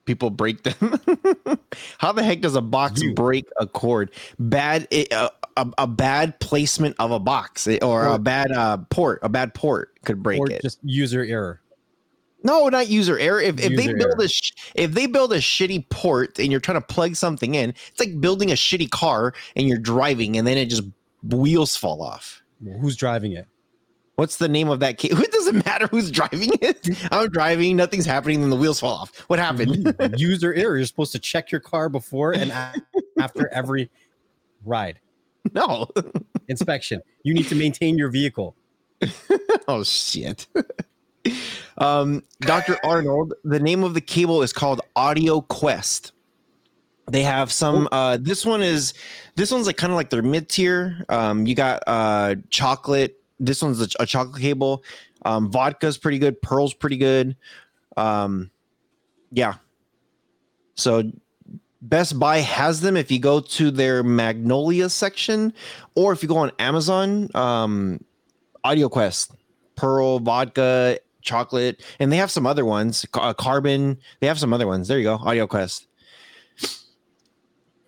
[0.05, 0.75] People break them.
[1.97, 3.13] How the heck does a box You.
[3.13, 4.11] break a cord?
[4.39, 8.77] Bad, it, uh, a, a bad placement of a box eh, or a bad uh,
[8.89, 9.19] port.
[9.23, 10.61] A bad port could break or it.
[10.61, 11.61] just user error.
[12.43, 13.41] No, not user error.
[13.41, 14.15] If, if they build error.
[14.21, 17.71] a sh- if they build a shitty port and you're trying to plug something in,
[17.71, 20.83] it's like building a shitty car and you're driving and then it just
[21.23, 22.43] wheels fall off.
[22.81, 23.47] Who's driving it?
[24.15, 24.99] What's the name of that?
[24.99, 26.89] Ca- it doesn't matter who's driving it.
[27.11, 29.17] I'm driving, nothing's happening, then the wheels fall off.
[29.27, 29.95] What happened?
[30.17, 30.77] user error.
[30.77, 32.51] You're supposed to check your car before and
[33.19, 33.89] after every
[34.63, 34.99] ride
[35.53, 35.87] no.
[36.47, 37.01] inspection.
[37.23, 38.55] You need to maintain your vehicle.
[39.67, 40.47] oh shit.
[41.77, 42.77] um, Dr.
[42.83, 46.13] Arnold, the name of the cable is called Audio Quest.
[47.07, 48.95] They have some uh this one is
[49.35, 51.05] this one's like kind of like their mid tier.
[51.07, 53.21] Um you got uh chocolate.
[53.39, 54.83] This one's a, a chocolate cable.
[55.25, 57.35] Um vodka's pretty good, pearl's pretty good.
[57.97, 58.51] Um
[59.31, 59.55] yeah.
[60.75, 61.11] So
[61.81, 65.53] Best Buy has them if you go to their Magnolia section
[65.95, 67.99] or if you go on Amazon, um
[68.63, 69.31] Audio Quest,
[69.75, 73.05] Pearl, vodka, chocolate, and they have some other ones.
[73.13, 74.87] uh, Carbon, they have some other ones.
[74.87, 75.87] There you go, Audio Quest.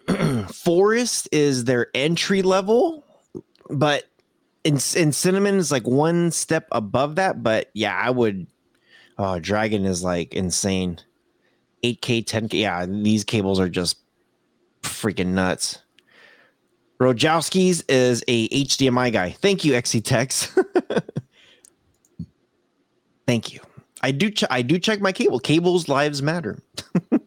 [0.53, 3.05] Forest is their entry level,
[3.69, 4.03] but
[4.63, 7.43] in in Cinnamon is like one step above that.
[7.43, 8.47] But yeah, I would.
[9.17, 10.99] Oh, Dragon is like insane.
[11.83, 12.53] 8K, 10K.
[12.53, 13.97] Yeah, these cables are just
[14.81, 15.79] freaking nuts.
[16.99, 19.31] Rojowski's is a HDMI guy.
[19.31, 20.53] Thank you, XC Tex.
[23.27, 23.59] Thank you.
[24.01, 24.31] I do.
[24.31, 25.39] Ch- I do check my cable.
[25.39, 26.59] Cables lives matter.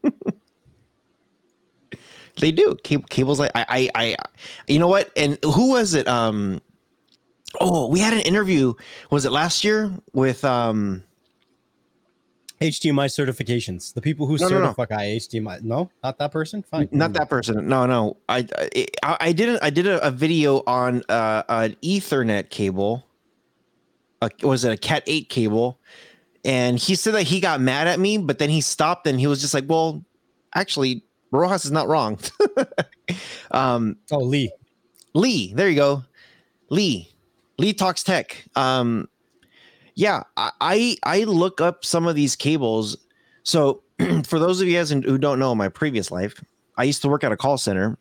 [2.40, 2.77] they do.
[2.83, 3.38] Cable, cables.
[3.38, 3.90] Like I, I.
[3.95, 4.16] I.
[4.66, 5.11] You know what?
[5.16, 6.09] And who was it?
[6.09, 6.61] Um.
[7.61, 8.75] Oh, we had an interview.
[9.11, 11.03] Was it last year with um?
[12.61, 13.95] HDMI certifications.
[13.95, 14.65] The people who No, no, no.
[14.67, 14.87] certify
[15.17, 15.63] HDMI.
[15.63, 16.63] No, not that person.
[16.63, 16.91] Fine.
[16.93, 17.67] Not that person.
[17.67, 18.19] No, no.
[18.29, 18.47] I
[19.03, 23.07] I, I did a, I did a, a video on uh, an Ethernet cable.
[24.21, 25.81] Uh, was it a Cat eight cable?
[26.45, 29.27] And he said that he got mad at me, but then he stopped and he
[29.27, 30.05] was just like, "Well,
[30.55, 32.19] actually, Rojas is not wrong."
[33.53, 34.53] um, Oh, Lee.
[35.15, 36.05] Lee, there you go.
[36.69, 37.10] Lee.
[37.61, 38.44] Lee talks tech.
[38.57, 39.09] Um
[39.94, 42.96] yeah, I I, look up some of these cables.
[43.42, 43.83] So
[44.25, 46.42] for those of you guys who don't know my previous life,
[46.79, 47.99] I used to work at a call center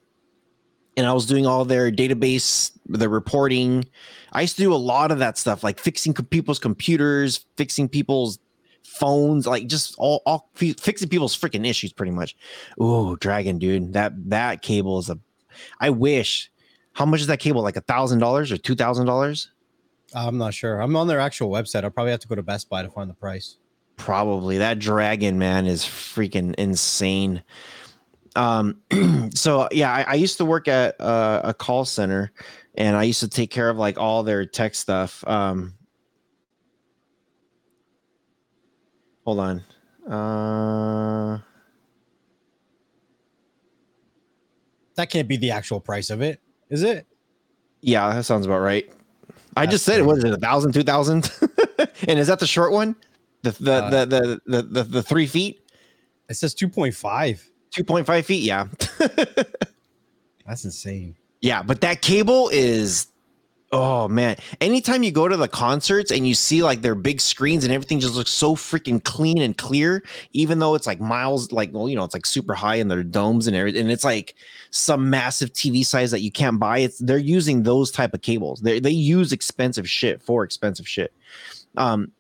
[0.96, 3.86] and I was doing all their database, the reporting.
[4.32, 8.40] I used to do a lot of that stuff, like fixing people's computers, fixing people's
[8.84, 12.36] phones, like just all, all fi- fixing people's freaking issues, pretty much.
[12.80, 15.20] Oh, Dragon, dude, that that cable is a.
[15.80, 16.50] I wish.
[17.00, 17.62] How much is that cable?
[17.62, 19.50] Like a thousand dollars or two thousand dollars?
[20.14, 20.82] I'm not sure.
[20.82, 21.86] I'm on their actual website.
[21.86, 23.56] I'll probably have to go to Best Buy to find the price.
[23.96, 27.42] Probably that dragon man is freaking insane.
[28.36, 28.82] Um,
[29.34, 32.34] so yeah, I, I used to work at uh, a call center,
[32.76, 35.26] and I used to take care of like all their tech stuff.
[35.26, 35.76] Um,
[39.24, 39.64] hold on.
[40.12, 41.40] Uh,
[45.00, 47.06] That can't be the actual price of it, is it?
[47.82, 48.90] yeah, that sounds about right.
[49.56, 50.04] I That's just said it.
[50.04, 50.34] What is it?
[50.34, 51.32] A thousand, two thousand?
[52.08, 52.96] and is that the short one?
[53.44, 55.62] The the, Uh, the, the the the the three feet,
[56.30, 57.42] It says 2.5.
[57.72, 58.44] two point five feet.
[58.44, 58.68] Yeah.
[60.46, 61.16] That's insane.
[61.42, 63.08] Yeah, but that cable is
[63.72, 64.36] Oh man!
[64.62, 68.00] Anytime you go to the concerts and you see like their big screens and everything
[68.00, 70.04] just looks so freaking clean and clear,
[70.34, 73.04] even though it's like miles, like well, you know, it's like super high in their
[73.04, 74.34] domes and everything, and it's like
[74.72, 76.80] some massive TV size that you can't buy.
[76.80, 78.60] It's they're using those type of cables.
[78.62, 81.14] They they use expensive shit for expensive shit.
[81.78, 82.12] Um,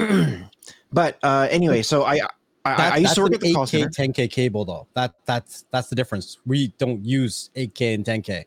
[0.92, 2.18] but uh, anyway, so I
[2.64, 4.12] I, That- I used to work at the 8K, center.
[4.12, 4.88] 10K cable though.
[4.94, 6.38] That that's that's the difference.
[6.44, 8.44] We don't use 8K and 10K.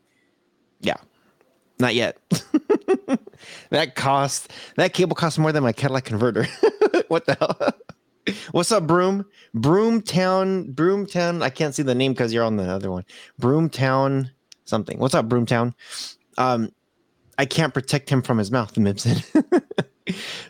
[1.78, 2.18] Not yet.
[3.70, 6.46] that cost that cable costs more than my Cadillac converter.
[7.08, 8.34] what the hell?
[8.50, 9.24] What's up, Broom?
[9.54, 11.42] Broomtown, Broomtown.
[11.42, 13.04] I can't see the name because you're on the other one.
[13.40, 14.30] Broomtown
[14.64, 14.98] something.
[14.98, 15.74] What's up, Broomtown?
[16.38, 16.72] Um,
[17.38, 19.22] I can't protect him from his mouth, Mibson.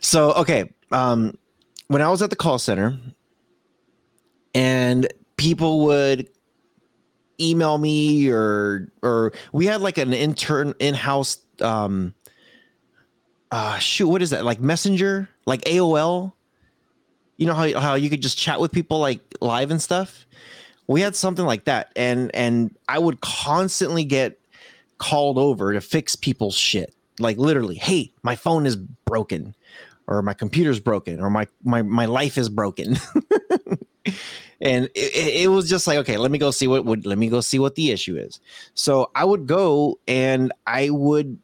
[0.01, 0.71] so okay.
[0.91, 1.37] Um,
[1.87, 2.97] when I was at the call center
[4.55, 6.29] and people would
[7.39, 12.13] email me or or we had like an intern in-house um
[13.51, 14.45] uh shoot what is that?
[14.45, 15.29] Like messenger?
[15.45, 16.33] Like aol
[17.37, 20.25] you know how, how you could just chat with people like live and stuff?
[20.87, 24.39] We had something like that and and i would constantly get
[24.97, 26.93] called over to fix people's shit.
[27.19, 29.55] Like literally hey my phone is broken
[30.07, 32.97] or my computer's broken or my my my life is broken
[34.61, 37.29] and it, it- was just like okay let me go see what would let me
[37.29, 38.39] go see what the issue is.
[38.73, 41.37] So i would go and i would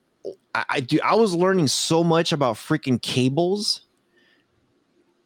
[0.55, 3.81] i, I do i was learning so much about freaking cables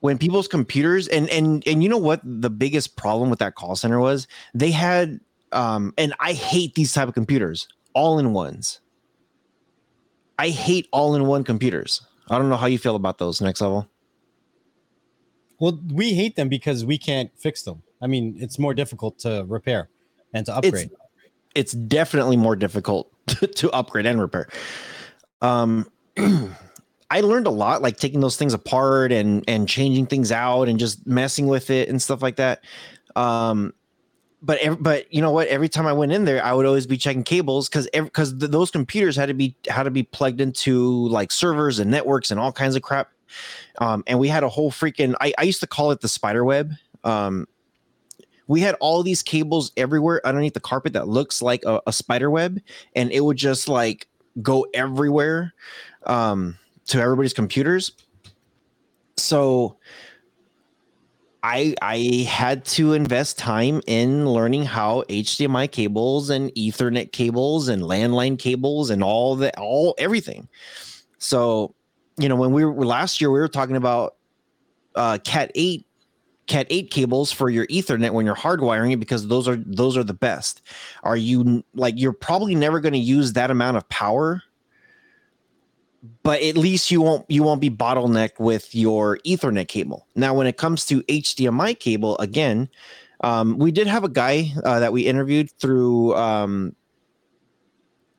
[0.01, 3.75] when people's computers and and and you know what the biggest problem with that call
[3.75, 4.27] center was?
[4.53, 5.19] They had
[5.53, 8.81] um and i hate these type of computers all in ones
[10.37, 12.01] i hate all in one computers.
[12.29, 13.87] I don't know how you feel about those next level
[15.59, 17.81] Well, we hate them because we can't fix them.
[18.01, 19.89] I mean, it's more difficult to repair
[20.33, 20.91] and to upgrade.
[21.55, 24.47] it's definitely more difficult to, to upgrade and repair.
[25.41, 25.89] Um,
[27.09, 30.77] I learned a lot, like taking those things apart and and changing things out and
[30.77, 32.63] just messing with it and stuff like that.
[33.15, 33.73] Um,
[34.41, 35.47] but ev- but you know what?
[35.47, 38.51] Every time I went in there, I would always be checking cables because because th-
[38.51, 42.39] those computers had to be had to be plugged into like servers and networks and
[42.39, 43.09] all kinds of crap.
[43.79, 46.43] Um, and we had a whole freaking I, I used to call it the spider
[46.43, 46.71] web.
[47.03, 47.47] Um,
[48.47, 52.31] we had all these cables everywhere underneath the carpet that looks like a, a spider
[52.31, 52.59] web
[52.95, 54.07] and it would just like
[54.41, 55.53] go everywhere
[56.05, 57.91] um, to everybody's computers
[59.17, 59.77] so
[61.43, 61.97] i i
[62.29, 68.89] had to invest time in learning how hdmi cables and ethernet cables and landline cables
[68.89, 70.47] and all the all everything
[71.17, 71.73] so
[72.17, 74.15] you know when we were last year we were talking about
[74.95, 75.85] uh cat 8
[76.47, 80.03] cat 8 cables for your ethernet when you're hardwiring it because those are those are
[80.03, 80.61] the best.
[81.03, 84.41] Are you like you're probably never going to use that amount of power
[86.23, 90.07] but at least you won't you won't be bottlenecked with your ethernet cable.
[90.15, 92.69] Now when it comes to hdmi cable again
[93.21, 96.75] um, we did have a guy uh, that we interviewed through um,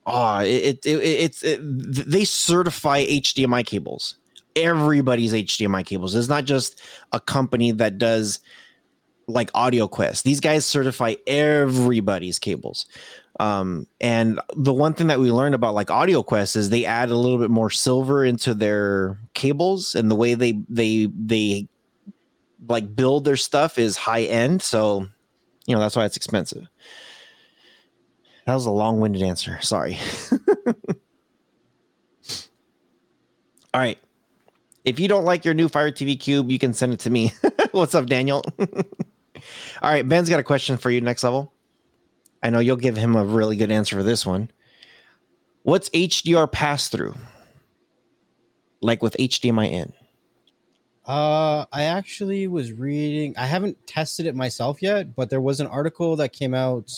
[0.09, 4.17] oh, it, it, it it's it, they certify hdmi cables
[4.57, 6.81] everybody's hdmi cables it's not just
[7.13, 8.41] a company that does
[9.29, 10.23] like audio AudioQuest.
[10.23, 12.87] These guys certify everybody's cables.
[13.39, 17.11] Um, and the one thing that we learned about like audio AudioQuest is they add
[17.11, 21.69] a little bit more silver into their cables, and the way they they they
[22.67, 24.63] like build their stuff is high end.
[24.63, 25.07] So,
[25.67, 26.67] you know, that's why it's expensive.
[28.49, 29.59] That was a long-winded answer.
[29.61, 29.99] Sorry.
[30.67, 30.75] All
[33.75, 33.99] right.
[34.87, 37.35] If you don't like your new Fire TV Cube, you can send it to me.
[37.73, 38.43] What's up, Daniel?
[38.59, 38.73] All
[39.83, 41.53] right, Ben's got a question for you next level.
[42.43, 44.51] I know you'll give him a really good answer for this one.
[45.65, 47.17] What's HDR pass through?
[48.81, 49.93] Like with HDMI in?
[51.05, 53.35] Uh, I actually was reading.
[53.37, 56.91] I haven't tested it myself yet, but there was an article that came out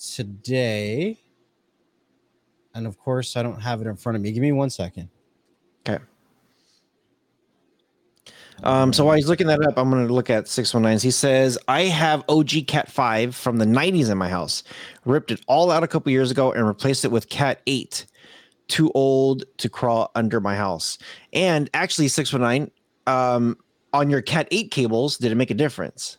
[0.00, 1.20] today,
[2.74, 4.32] and of course, I don't have it in front of me.
[4.32, 5.08] Give me one second.
[5.86, 6.02] Okay.
[8.62, 11.02] Um, so while he's looking that up, I'm going to look at 619s.
[11.02, 14.62] He says, I have OG Cat 5 from the 90s in my house.
[15.04, 18.06] Ripped it all out a couple years ago and replaced it with Cat 8.
[18.68, 20.98] Too old to crawl under my house.
[21.32, 22.70] And actually, 619,
[23.06, 23.56] um,
[23.92, 26.18] on your Cat 8 cables, did it make a difference?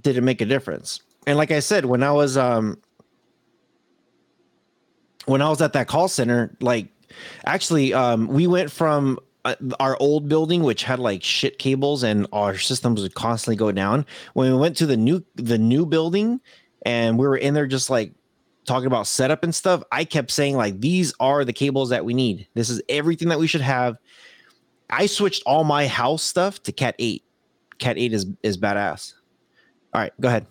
[0.00, 1.00] Did it make a difference?
[1.26, 2.78] And like I said, when I was um
[5.26, 6.88] when I was at that call center, like
[7.44, 12.26] actually um we went from uh, our old building which had like shit cables and
[12.32, 14.04] our systems would constantly go down
[14.34, 16.38] when we went to the new the new building
[16.82, 18.12] and we were in there just like
[18.70, 22.14] talking about setup and stuff, I kept saying like these are the cables that we
[22.14, 22.46] need.
[22.54, 23.96] This is everything that we should have.
[24.88, 27.22] I switched all my house stuff to Cat 8.
[27.78, 29.14] Cat 8 is is badass.
[29.92, 30.46] All right, go ahead.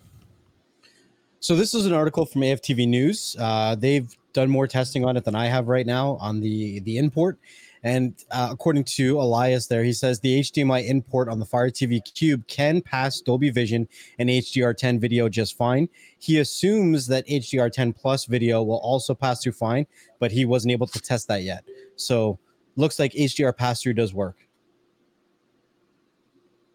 [1.42, 3.34] So this is an article from AFTV News.
[3.38, 6.98] Uh, they've done more testing on it than I have right now on the the
[6.98, 7.38] import.
[7.82, 12.02] And uh, according to Elias, there he says the HDMI input on the Fire TV
[12.14, 13.88] Cube can pass Dolby Vision
[14.18, 15.88] and HDR10 video just fine.
[16.18, 19.86] He assumes that HDR10 Plus video will also pass through fine,
[20.18, 21.64] but he wasn't able to test that yet.
[21.96, 22.38] So
[22.76, 24.36] looks like HDR pass through does work.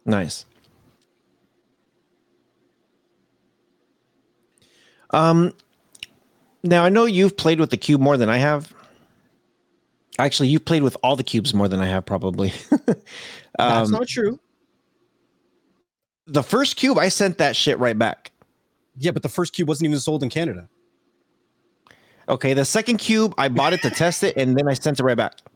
[0.06, 0.48] Nice.
[5.12, 5.54] Um,
[6.64, 8.74] now I know you've played with the cube more than I have.
[10.18, 12.54] Actually, you've played with all the cubes more than I have, probably.
[12.86, 14.40] That's um, not true.
[16.26, 18.32] the first cube, I sent that shit right back.
[18.98, 20.70] Yeah, but the first cube wasn't even sold in Canada.
[22.28, 25.04] Okay, the second cube, I bought it to test it, and then I sent it
[25.04, 25.36] right back.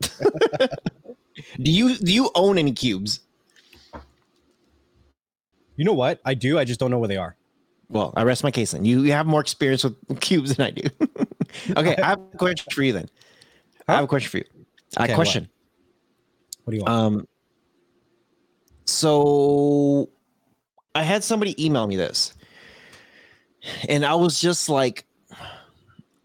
[1.60, 3.20] do you do you own any cubes?
[5.76, 6.20] You know what?
[6.24, 6.58] I do.
[6.58, 7.34] I just don't know where they are.
[7.90, 8.70] Well, I rest my case.
[8.70, 10.88] Then you, you have more experience with cubes than I do.
[11.76, 13.08] okay, I have a question for you then.
[13.88, 14.44] I have a question for you.
[14.96, 15.16] A Okay, what?
[15.16, 15.48] question.
[16.64, 16.94] What do you want?
[16.94, 17.28] Um,
[18.84, 20.08] so
[20.94, 22.32] I had somebody email me this,
[23.88, 25.04] and I was just like,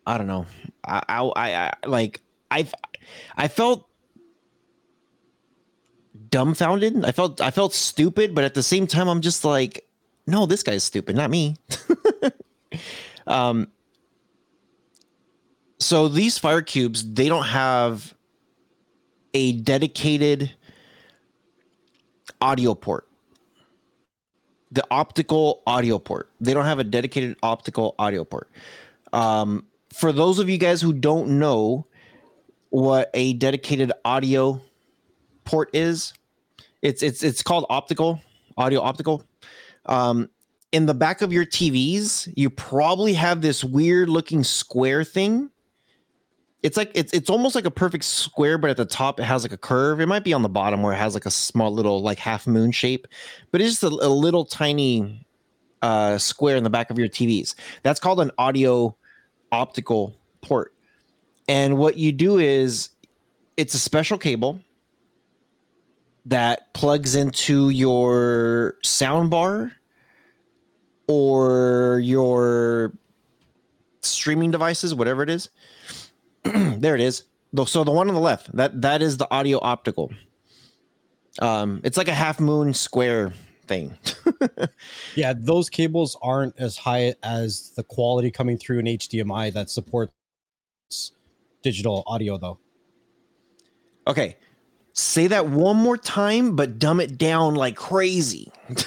[0.06, 0.46] I don't know.
[0.86, 2.68] I, I, I, I like, I,
[3.36, 3.90] I felt
[6.30, 7.04] dumbfounded.
[7.04, 9.84] I felt, I felt stupid, but at the same time, I'm just like,
[10.28, 11.56] no, this guy's stupid, not me.
[13.28, 13.68] um.
[15.80, 18.16] So these fire cubes, they don't have
[19.34, 20.56] a dedicated
[22.42, 23.08] audio port.
[24.72, 26.32] The optical audio port.
[26.40, 28.50] They don't have a dedicated optical audio port.
[29.14, 31.86] Um, for those of you guys who don't know
[32.70, 34.62] what a dedicated audio
[35.44, 36.14] port is,
[36.82, 38.22] it's it's it's called optical
[38.58, 39.24] audio optical.
[39.86, 40.30] Um,
[40.72, 45.50] in the back of your TVs, you probably have this weird looking square thing
[46.66, 49.44] it's like it's it's almost like a perfect square, but at the top it has
[49.44, 50.02] like a curve.
[50.02, 52.48] It might be on the bottom where it has like a small little like half
[52.48, 53.06] moon shape,
[53.52, 55.28] but it's just a, a little tiny
[55.84, 57.54] uh, square in the back of your TVs.
[57.84, 58.98] That's called an audio
[59.52, 60.74] optical port.
[61.48, 62.90] And what you do is
[63.58, 64.60] it's a special cable
[66.26, 69.72] that plugs into your sound bar
[71.08, 72.94] or your
[74.02, 75.50] streaming devices, whatever it is
[76.78, 77.24] there it is.
[77.66, 80.12] So the one on the left, that that is the audio optical.
[81.40, 83.34] Um, it's like a half moon square
[83.68, 83.98] thing.
[85.16, 90.12] Yeah, those cables aren't as high as the quality coming through an HDMI that supports
[91.64, 92.60] digital audio, though.
[94.08, 94.36] okay,
[94.96, 98.52] say that one more time, but dumb it down like crazy.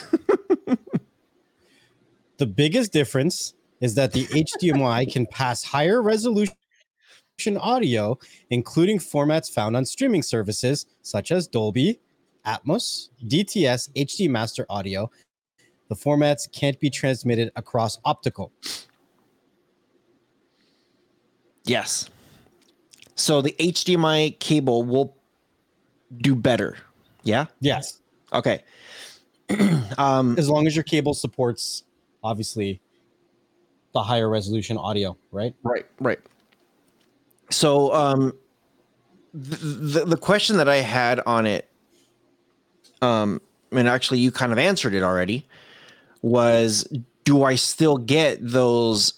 [2.38, 6.54] The biggest difference is that the HDMI can pass higher resolution
[7.60, 8.16] audio,
[8.50, 11.98] including formats found on streaming services such as Dolby,
[12.46, 15.10] Atmos, DTS, HD Master Audio.
[15.88, 18.52] The formats can't be transmitted across optical.
[21.64, 22.08] Yes.
[23.16, 25.16] So the HDMI cable will
[26.16, 26.76] do better.
[27.22, 27.46] Yeah.
[27.60, 28.00] Yes,
[28.32, 28.62] Okay.
[29.98, 31.84] um, as long as your cable supports,
[32.22, 32.80] obviously,
[33.94, 35.54] the higher resolution audio, right?
[35.62, 36.18] Right, right.
[37.50, 38.34] So, um,
[39.32, 41.70] the, the question that I had on it,
[43.00, 43.40] um,
[43.72, 45.46] and actually you kind of answered it already,
[46.20, 46.86] was
[47.24, 49.14] do I still get those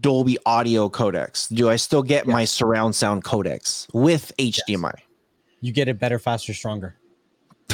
[0.00, 1.54] Dolby Audio codecs?
[1.54, 4.94] Do I still get my surround sound codecs with HDMI?
[5.60, 6.96] You get it better, faster, stronger.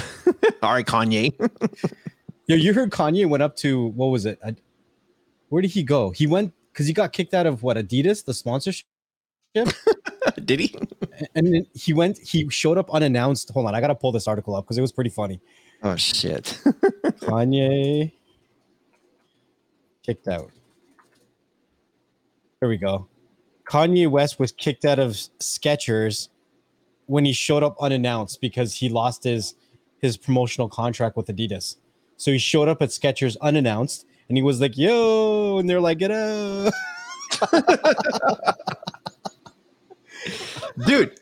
[0.63, 1.33] All right, Kanye.
[2.47, 4.39] Yo, you heard Kanye went up to what was it?
[4.45, 4.57] I-
[5.49, 6.11] where did he go?
[6.11, 8.87] He went because he got kicked out of what Adidas, the sponsorship,
[10.45, 10.75] Did he?
[11.35, 12.17] and then he went.
[12.19, 13.51] He showed up unannounced.
[13.51, 15.41] Hold on, I gotta pull this article up because it was pretty funny.
[15.83, 16.59] Oh shit.
[17.21, 18.13] Kanye
[20.07, 20.51] kicked out.
[22.61, 23.09] Here we go.
[23.69, 25.11] Kanye West was kicked out of
[25.41, 26.29] Skechers
[27.13, 29.55] when he showed up unannounced because he lost his
[29.99, 31.77] his promotional contract with Adidas.
[32.17, 35.99] So he showed up at Skechers unannounced and he was like, "Yo," and they're like,
[35.99, 36.73] "Get out."
[40.87, 41.19] dude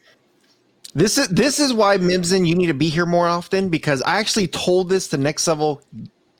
[0.94, 4.18] this is this is why mibson you need to be here more often because i
[4.18, 5.82] actually told this to next level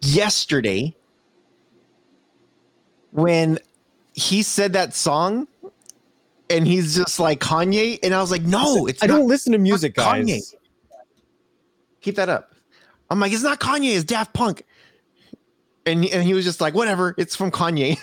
[0.03, 0.95] yesterday
[3.13, 3.59] when
[4.13, 5.49] he said that song
[6.51, 7.99] and he's just like Kanye.
[8.03, 10.27] And I was like, no, it's I not don't listen to music, guys.
[10.27, 10.55] Kanye.
[12.01, 12.55] Keep that up.
[13.09, 14.65] I'm like, it's not Kanye, it's Daft Punk.
[15.87, 17.99] And, and he was just like, whatever, it's from Kanye.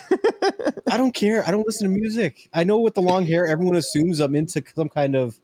[0.92, 1.48] I don't care.
[1.48, 2.50] I don't listen to music.
[2.54, 5.40] I know with the long hair, everyone assumes I'm into some kind of.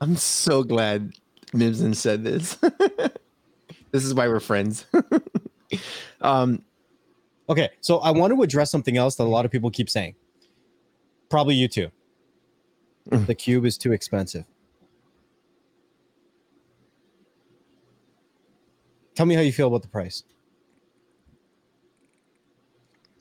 [0.00, 1.12] I'm so glad
[1.52, 2.54] Mibson said this.
[3.92, 4.86] this is why we're friends.
[6.20, 6.62] um,
[7.50, 10.14] Okay, so I want to address something else that a lot of people keep saying.
[11.28, 11.90] Probably you too.
[13.10, 13.26] Mm.
[13.26, 14.44] The cube is too expensive.
[19.14, 20.22] Tell me how you feel about the price.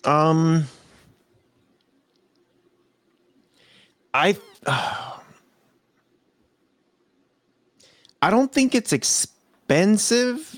[0.06, 0.66] Um,
[4.14, 4.38] I
[8.22, 10.56] I don't think it's expensive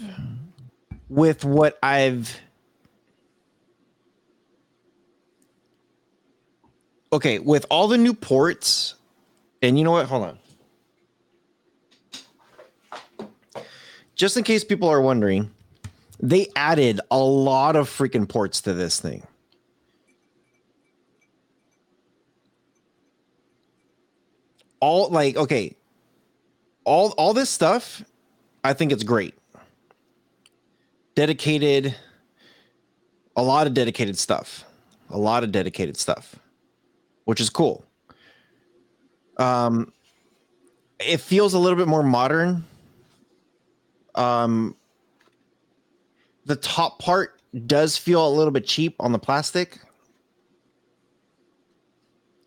[1.10, 2.40] with what I've
[7.14, 8.96] Okay, with all the new ports,
[9.62, 10.07] and you know what?
[10.07, 10.39] Hold on.
[14.16, 15.51] Just in case people are wondering,
[16.20, 19.26] they added a lot of freaking ports to this thing.
[24.80, 25.76] All like okay,
[26.86, 28.03] all all this stuff,
[28.64, 29.36] I think it's great.
[31.16, 31.95] Dedicated,
[33.36, 34.64] a lot of dedicated stuff,
[35.09, 36.36] a lot of dedicated stuff,
[37.26, 37.86] which is cool.
[39.42, 39.92] Um,
[41.00, 42.64] it feels a little bit more modern.
[44.16, 44.76] Um,
[46.46, 49.80] the top part does feel a little bit cheap on the plastic.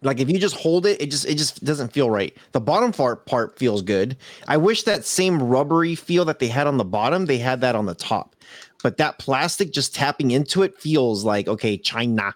[0.02, 2.36] Like if you just hold it, it just it just doesn't feel right.
[2.52, 4.18] The bottom part part feels good.
[4.46, 7.74] I wish that same rubbery feel that they had on the bottom, they had that
[7.74, 8.36] on the top.
[8.82, 12.34] But that plastic just tapping into it feels like okay, China.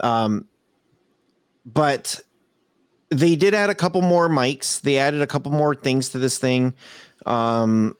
[0.00, 0.48] Um,
[1.66, 2.20] but
[3.14, 4.80] they did add a couple more mics.
[4.80, 6.74] They added a couple more things to this thing.
[7.26, 7.96] Um,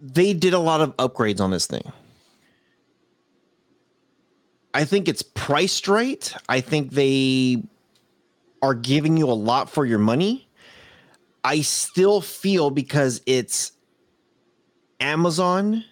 [0.00, 1.92] they did a lot of upgrades on this thing.
[4.74, 6.32] I think it's priced right.
[6.48, 7.62] I think they
[8.62, 10.48] are giving you a lot for your money.
[11.44, 13.72] I still feel because it's
[15.00, 15.84] Amazon.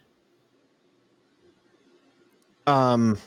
[2.67, 3.19] Um,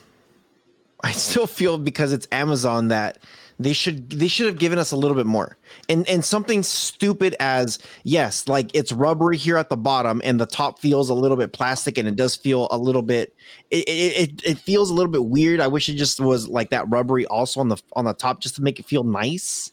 [1.02, 3.18] I still feel because it's Amazon that
[3.60, 5.58] they should they should have given us a little bit more.
[5.90, 10.46] And and something stupid as yes, like it's rubbery here at the bottom and the
[10.46, 13.34] top feels a little bit plastic and it does feel a little bit
[13.70, 15.60] it it, it, feels a little bit weird.
[15.60, 18.56] I wish it just was like that rubbery also on the on the top just
[18.56, 19.72] to make it feel nice.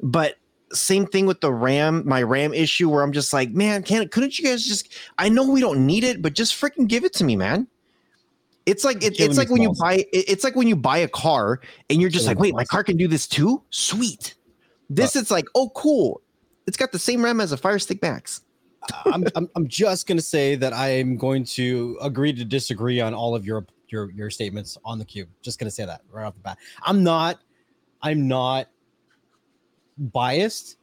[0.00, 0.36] But
[0.72, 4.40] same thing with the RAM, my RAM issue where I'm just like, man, can't couldn't
[4.40, 7.24] you guys just I know we don't need it, but just freaking give it to
[7.24, 7.68] me, man.
[8.66, 11.08] It's like it, it's like when you buy it- it's like when you buy a
[11.08, 11.60] car
[11.90, 13.62] and you're just Killing like, wait, my car can do this too?
[13.70, 14.34] Sweet.
[14.88, 16.22] This uh, it's like, oh cool.
[16.66, 18.40] It's got the same RAM as a Fire Stick Max.
[19.06, 23.12] I'm, I'm I'm just gonna say that I am going to agree to disagree on
[23.14, 25.28] all of your your your statements on the cube.
[25.42, 26.58] Just gonna say that right off the bat.
[26.82, 27.40] I'm not
[28.02, 28.68] I'm not
[29.98, 30.76] biased,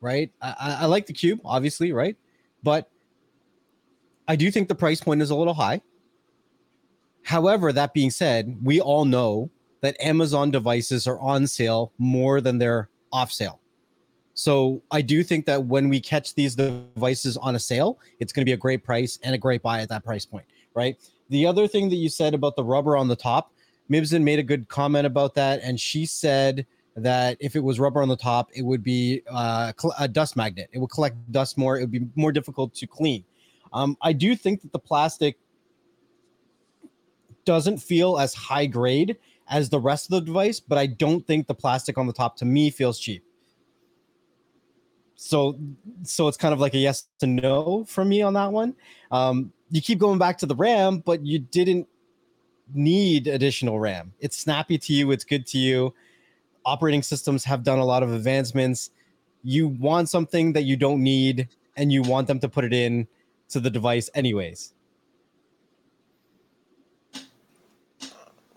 [0.00, 0.30] right?
[0.40, 2.16] I, I, I like the cube, obviously, right?
[2.62, 2.90] But
[4.28, 5.80] I do think the price point is a little high.
[7.24, 9.50] However, that being said, we all know
[9.80, 13.60] that Amazon devices are on sale more than they're off sale.
[14.34, 18.42] So I do think that when we catch these devices on a sale, it's going
[18.42, 20.96] to be a great price and a great buy at that price point, right?
[21.28, 23.52] The other thing that you said about the rubber on the top,
[23.88, 26.66] Mibson made a good comment about that, and she said
[26.96, 30.68] that if it was rubber on the top, it would be uh, a dust magnet.
[30.72, 31.78] It would collect dust more.
[31.78, 33.24] It would be more difficult to clean.
[33.72, 35.38] Um, I do think that the plastic
[37.44, 39.16] doesn't feel as high grade
[39.48, 42.36] as the rest of the device, but I don't think the plastic on the top
[42.38, 43.24] to me feels cheap.
[45.14, 45.58] So,
[46.02, 48.74] so it's kind of like a yes to no from me on that one.
[49.10, 51.86] Um, you keep going back to the RAM, but you didn't
[52.74, 54.12] need additional RAM.
[54.20, 55.10] It's snappy to you.
[55.10, 55.94] It's good to you.
[56.64, 58.90] Operating systems have done a lot of advancements.
[59.42, 63.06] You want something that you don't need, and you want them to put it in
[63.50, 64.74] to the device anyways.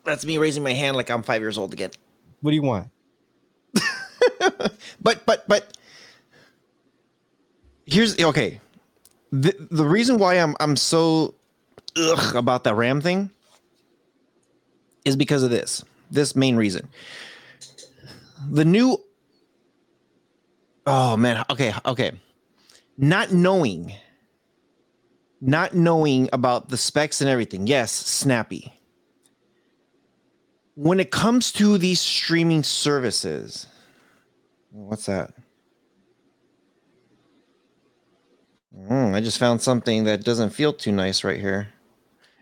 [0.06, 1.92] That's me raising my hand like I'm five years old again.
[2.42, 2.90] What do you want?
[5.02, 5.78] but but but
[7.86, 8.62] here's okay.
[9.32, 11.36] The the reason why I'm I'm so
[11.98, 13.32] ugh about that RAM thing
[15.04, 15.84] is because of this.
[16.12, 16.88] This main reason.
[18.50, 19.02] The new
[20.88, 22.12] Oh man, okay, okay.
[22.98, 23.94] Not knowing
[25.42, 27.68] not knowing about the specs and everything.
[27.68, 28.74] Yes, snappy.
[30.76, 33.68] When it comes to these streaming services,
[34.72, 35.34] what's that?
[38.78, 41.70] Mm, I just found something that doesn't feel too nice right here.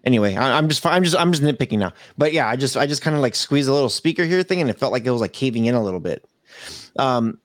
[0.03, 1.93] Anyway, I, I'm just I'm just I'm just nitpicking now.
[2.17, 4.59] But yeah, I just I just kind of like squeezed a little speaker here thing,
[4.59, 6.25] and it felt like it was like caving in a little bit.
[6.97, 7.39] Um,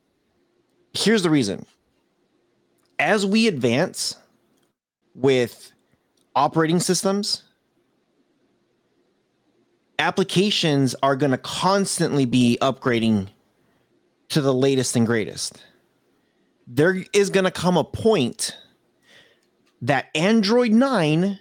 [0.94, 1.66] here's the reason.
[2.98, 4.16] As we advance
[5.14, 5.70] with
[6.34, 7.44] operating systems,
[9.98, 13.28] applications are going to constantly be upgrading
[14.30, 15.62] to the latest and greatest.
[16.66, 18.56] There is going to come a point
[19.82, 21.38] that Android 9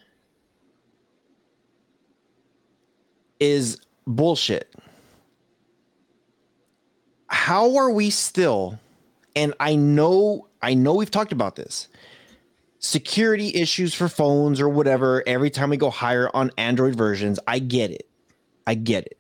[3.40, 4.74] is bullshit.
[7.28, 8.80] How are we still
[9.38, 11.88] and I know I know we've talked about this.
[12.80, 17.60] Security issues for phones or whatever every time we go higher on Android versions, I
[17.60, 18.07] get it.
[18.68, 19.18] I get it.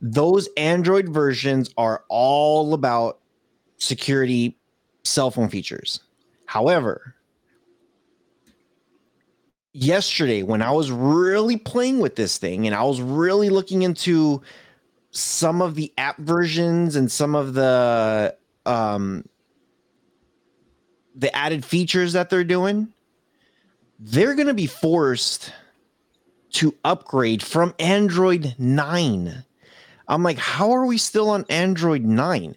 [0.00, 3.20] Those Android versions are all about
[3.76, 4.56] security
[5.04, 6.00] cell phone features.
[6.46, 7.14] However,
[9.72, 14.42] yesterday when I was really playing with this thing and I was really looking into
[15.10, 18.36] some of the app versions and some of the
[18.66, 19.24] um
[21.14, 22.88] the added features that they're doing,
[23.98, 25.52] they're going to be forced
[26.52, 29.44] to upgrade from Android 9.
[30.08, 32.56] I'm like, how are we still on Android 9?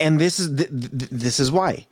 [0.00, 1.86] And this is th- th- this is why.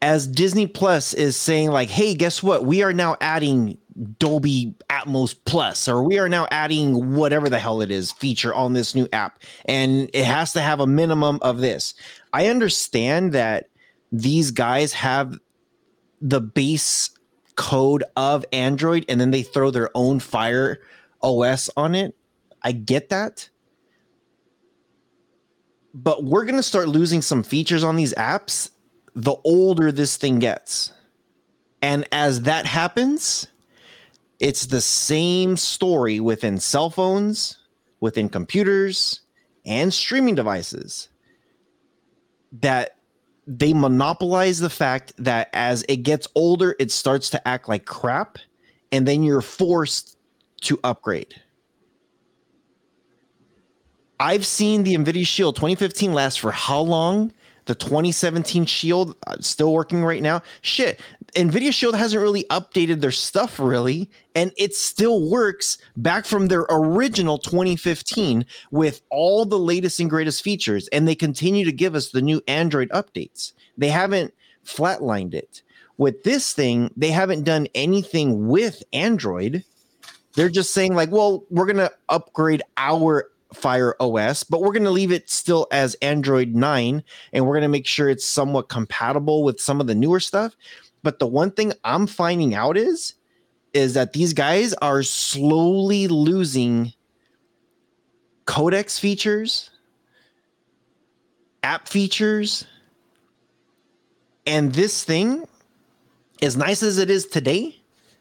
[0.00, 2.64] As Disney Plus is saying like, "Hey, guess what?
[2.64, 3.78] We are now adding
[4.18, 8.72] Dolby Atmos Plus or we are now adding whatever the hell it is feature on
[8.72, 11.94] this new app and it has to have a minimum of this."
[12.32, 13.68] I understand that
[14.10, 15.38] these guys have
[16.20, 17.10] the base
[17.58, 20.80] code of Android and then they throw their own Fire
[21.20, 22.14] OS on it.
[22.62, 23.50] I get that.
[25.92, 28.70] But we're going to start losing some features on these apps
[29.14, 30.92] the older this thing gets.
[31.82, 33.48] And as that happens,
[34.38, 37.58] it's the same story within cell phones,
[37.98, 39.20] within computers,
[39.66, 41.08] and streaming devices
[42.52, 42.97] that
[43.48, 48.36] they monopolize the fact that as it gets older, it starts to act like crap,
[48.92, 50.18] and then you're forced
[50.60, 51.34] to upgrade.
[54.20, 57.32] I've seen the NVIDIA Shield 2015 last for how long?
[57.68, 60.40] The 2017 Shield uh, still working right now.
[60.62, 61.00] Shit,
[61.34, 66.64] NVIDIA Shield hasn't really updated their stuff really, and it still works back from their
[66.70, 72.08] original 2015 with all the latest and greatest features, and they continue to give us
[72.08, 73.52] the new Android updates.
[73.76, 74.32] They haven't
[74.64, 75.60] flatlined it.
[75.98, 79.62] With this thing, they haven't done anything with Android.
[80.36, 84.84] They're just saying, like, well, we're going to upgrade our Fire OS, but we're going
[84.84, 88.68] to leave it still as Android 9 and we're going to make sure it's somewhat
[88.68, 90.54] compatible with some of the newer stuff.
[91.02, 93.14] But the one thing I'm finding out is
[93.74, 96.92] is that these guys are slowly losing
[98.46, 99.70] codecs features,
[101.62, 102.66] app features,
[104.46, 105.46] and this thing
[106.40, 107.80] as nice as it is today,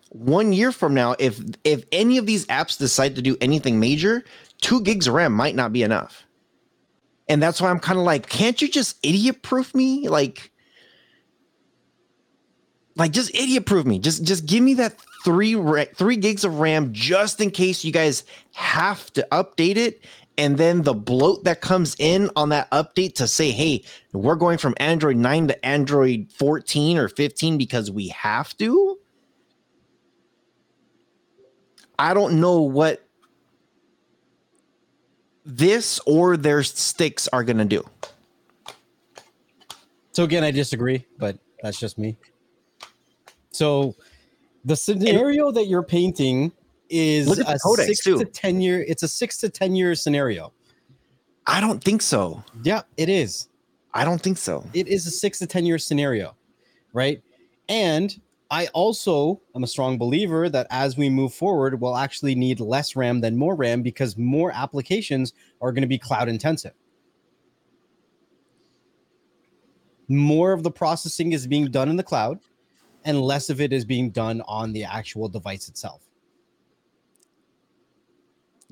[0.10, 4.24] one year from now if if any of these apps decide to do anything major,
[4.62, 6.26] two gigs of RAM might not be enough.
[7.30, 10.08] And that's why I'm kind of like, can't you just idiot proof me?
[10.08, 10.52] Like,
[12.96, 14.00] like just idiot proof me.
[14.00, 15.56] Just just give me that three
[15.96, 20.04] three gigs of RAM just in case you guys have to update it.
[20.40, 23.84] And then the bloat that comes in on that update to say, hey,
[24.14, 29.00] we're going from Android 9 to Android 14 or 15 because we have to.
[31.98, 33.07] I don't know what
[35.48, 37.84] this or their sticks are going to do.
[40.12, 42.18] So again, I disagree, but that's just me.
[43.52, 43.96] So
[44.66, 46.52] the scenario that you're painting
[46.90, 48.20] is a six too.
[48.20, 48.84] to ten year.
[48.88, 50.52] It's a six to ten year scenario.
[51.46, 52.44] I don't think so.
[52.64, 53.48] Yeah, it is.
[53.94, 54.66] I don't think so.
[54.74, 56.36] It is a six to ten year scenario,
[56.94, 57.22] right?
[57.70, 58.20] And
[58.50, 62.96] I also am a strong believer that as we move forward, we'll actually need less
[62.96, 66.74] RAM than more RAM because more applications are going to be cloud intensive.
[70.08, 72.40] More of the processing is being done in the cloud,
[73.04, 76.02] and less of it is being done on the actual device itself.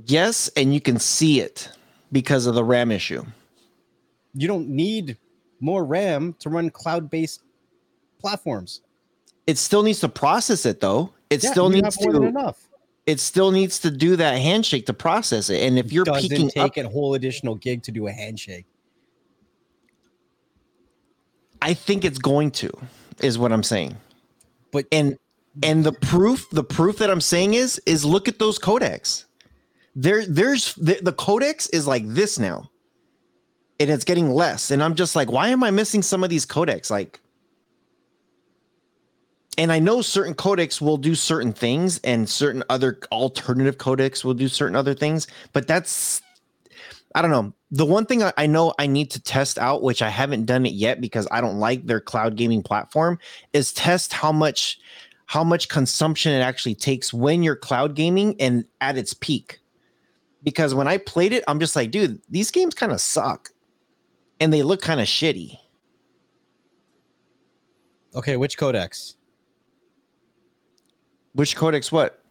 [0.06, 1.70] Yes, and you can see it
[2.12, 3.26] because of the RAM issue.
[4.34, 5.18] You don't need
[5.60, 7.44] more RAM to run cloud based
[8.20, 8.82] platforms.
[9.48, 11.14] It still needs to process it though.
[11.30, 12.68] It yeah, still needs to enough.
[13.06, 15.62] it still needs to do that handshake to process it.
[15.62, 18.66] And if you're Doesn't peeking take up, a whole additional gig to do a handshake.
[21.62, 22.72] I think it's going to,
[23.22, 23.98] is what I'm saying.
[24.72, 25.18] But and
[25.64, 29.26] and the proof the proof that i'm saying is is look at those codecs
[29.96, 32.70] there there's the, the codecs is like this now
[33.80, 36.46] and it's getting less and i'm just like why am i missing some of these
[36.46, 37.20] codecs like
[39.58, 44.34] and i know certain codecs will do certain things and certain other alternative codecs will
[44.34, 46.22] do certain other things but that's
[47.16, 50.10] i don't know the one thing I, know i need to test out which i
[50.10, 53.20] haven't done it yet because i don't like their cloud gaming platform
[53.54, 54.80] is test how much
[55.26, 59.60] how much consumption it actually takes when you're cloud gaming and at its peak.
[60.44, 63.50] Because when I played it, I'm just like, dude, these games kind of suck
[64.40, 65.58] and they look kind of shitty.
[68.16, 69.16] okay, which codecs?
[71.36, 72.22] Which codecs what?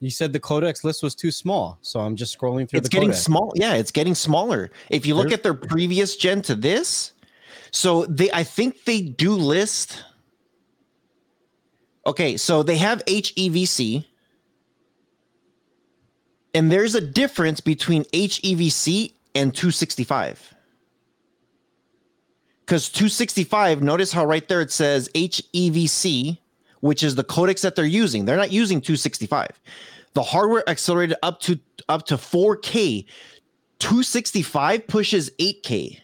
[0.00, 2.92] You said the codecs list was too small, so I'm just scrolling through It's the
[2.92, 3.24] getting codecs.
[3.24, 3.52] small.
[3.54, 4.70] Yeah, it's getting smaller.
[4.90, 7.12] If you look There's- at their previous gen to this,
[7.70, 10.04] so they I think they do list
[12.04, 14.04] Okay, so they have HEVC.
[16.52, 20.52] And there's a difference between HEVC and 265.
[22.66, 26.38] Because 265, notice how right there it says HEVC,
[26.82, 28.24] which is the codecs that they're using.
[28.24, 29.48] They're not using 265.
[30.14, 31.58] The hardware accelerated up to
[31.88, 33.06] up to 4K.
[33.78, 36.00] 265 pushes 8K,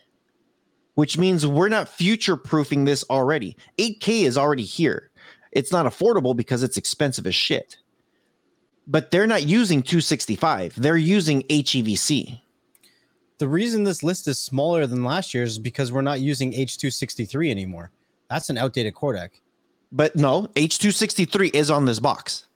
[0.95, 3.57] which means we're not future proofing this already.
[3.79, 5.11] 8K is already here.
[5.53, 7.79] It's not affordable because it's expensive as shit.
[8.87, 10.81] But they're not using 265.
[10.81, 12.41] They're using HEVC.
[13.39, 17.51] The reason this list is smaller than last year's is because we're not using H263
[17.51, 17.91] anymore.
[18.31, 19.31] That's an outdated codec.
[19.91, 22.47] But no, H263 is on this box.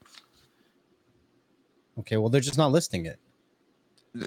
[1.98, 3.18] Okay, well they're just not listing it.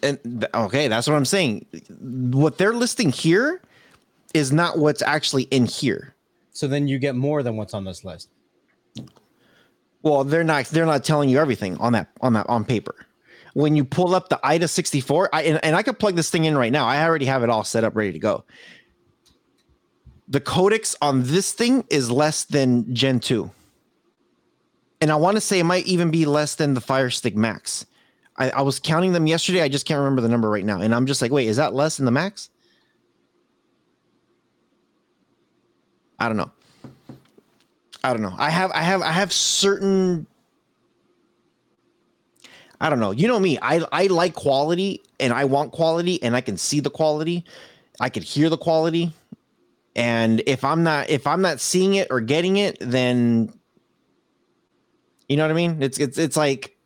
[0.01, 1.65] And okay, that's what I'm saying.
[1.99, 3.61] What they're listing here
[4.33, 6.15] is not what's actually in here.
[6.51, 8.29] So then you get more than what's on this list.
[10.01, 12.95] Well, they're not they're not telling you everything on that on that on paper.
[13.53, 16.45] When you pull up the AIDA 64, I and, and I could plug this thing
[16.45, 16.85] in right now.
[16.85, 18.43] I already have it all set up ready to go.
[20.27, 23.51] The codecs on this thing is less than Gen 2.
[25.01, 27.85] And I want to say it might even be less than the Fire Stick Max.
[28.37, 29.61] I, I was counting them yesterday.
[29.61, 30.81] I just can't remember the number right now.
[30.81, 32.49] And I'm just like, wait, is that less than the max?
[36.19, 36.51] I don't know.
[38.03, 38.35] I don't know.
[38.37, 40.27] I have I have I have certain
[42.79, 43.11] I don't know.
[43.11, 43.57] You know me.
[43.61, 47.43] I I like quality and I want quality and I can see the quality.
[47.99, 49.13] I can hear the quality.
[49.95, 53.53] And if I'm not if I'm not seeing it or getting it, then
[55.29, 55.81] you know what I mean?
[55.81, 56.77] It's it's it's like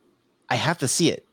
[0.50, 1.26] I have to see it.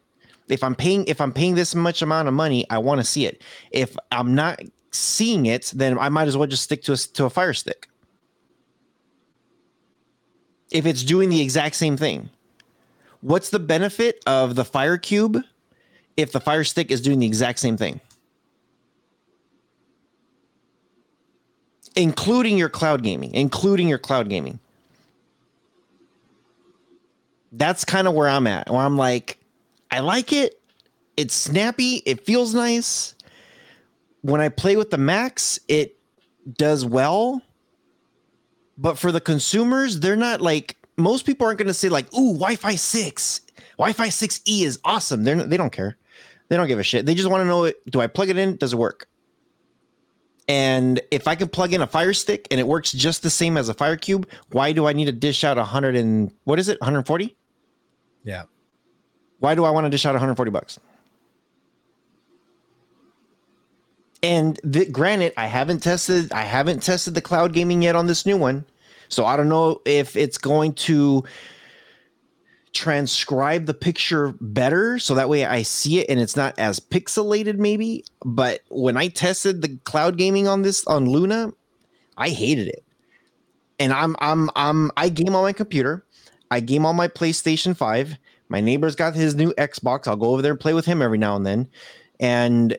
[0.49, 3.27] If I'm paying if I'm paying this much amount of money, I want to see
[3.27, 3.43] it.
[3.71, 4.61] If I'm not
[4.91, 7.89] seeing it, then I might as well just stick to a to a fire stick.
[10.71, 12.31] If it's doing the exact same thing.
[13.21, 15.43] What's the benefit of the fire cube
[16.17, 18.01] if the fire stick is doing the exact same thing?
[21.97, 24.59] Including your cloud gaming, including your cloud gaming.
[27.53, 28.71] That's kind of where I'm at.
[28.71, 29.39] Where I'm like,
[29.91, 30.61] I like it.
[31.17, 32.03] It's snappy.
[32.05, 33.15] It feels nice.
[34.21, 35.97] When I play with the Max, it
[36.59, 37.41] does well.
[38.79, 42.35] But for the consumers, they're not like most people aren't going to say like, "Ooh,
[42.35, 43.41] Wi-Fi six,
[43.79, 45.97] Wi-Fi six E is awesome." They're they don't care.
[46.49, 47.07] They don't give a shit.
[47.07, 48.57] They just want to know: Do I plug it in?
[48.57, 49.09] Does it work?
[50.49, 53.57] And if I can plug in a Fire Stick and it works just the same
[53.57, 56.59] as a Fire Cube, why do I need to dish out a hundred and what
[56.59, 57.37] is it, 140?
[58.23, 58.45] Yeah.
[59.41, 60.79] Why do I want to dish out 140 bucks?
[64.23, 68.25] And the, granted, I haven't tested I haven't tested the cloud gaming yet on this
[68.25, 68.65] new one.
[69.09, 71.23] So I don't know if it's going to
[72.77, 77.57] transcribe the picture better so that way I see it and it's not as pixelated
[77.57, 81.53] maybe, but when I tested the cloud gaming on this on Luna,
[82.19, 82.85] I hated it.
[83.79, 86.05] And I'm I'm I'm I game on my computer.
[86.51, 88.17] I game on my PlayStation 5.
[88.49, 90.07] My neighbor's got his new Xbox.
[90.07, 91.69] I'll go over there and play with him every now and then.
[92.21, 92.79] And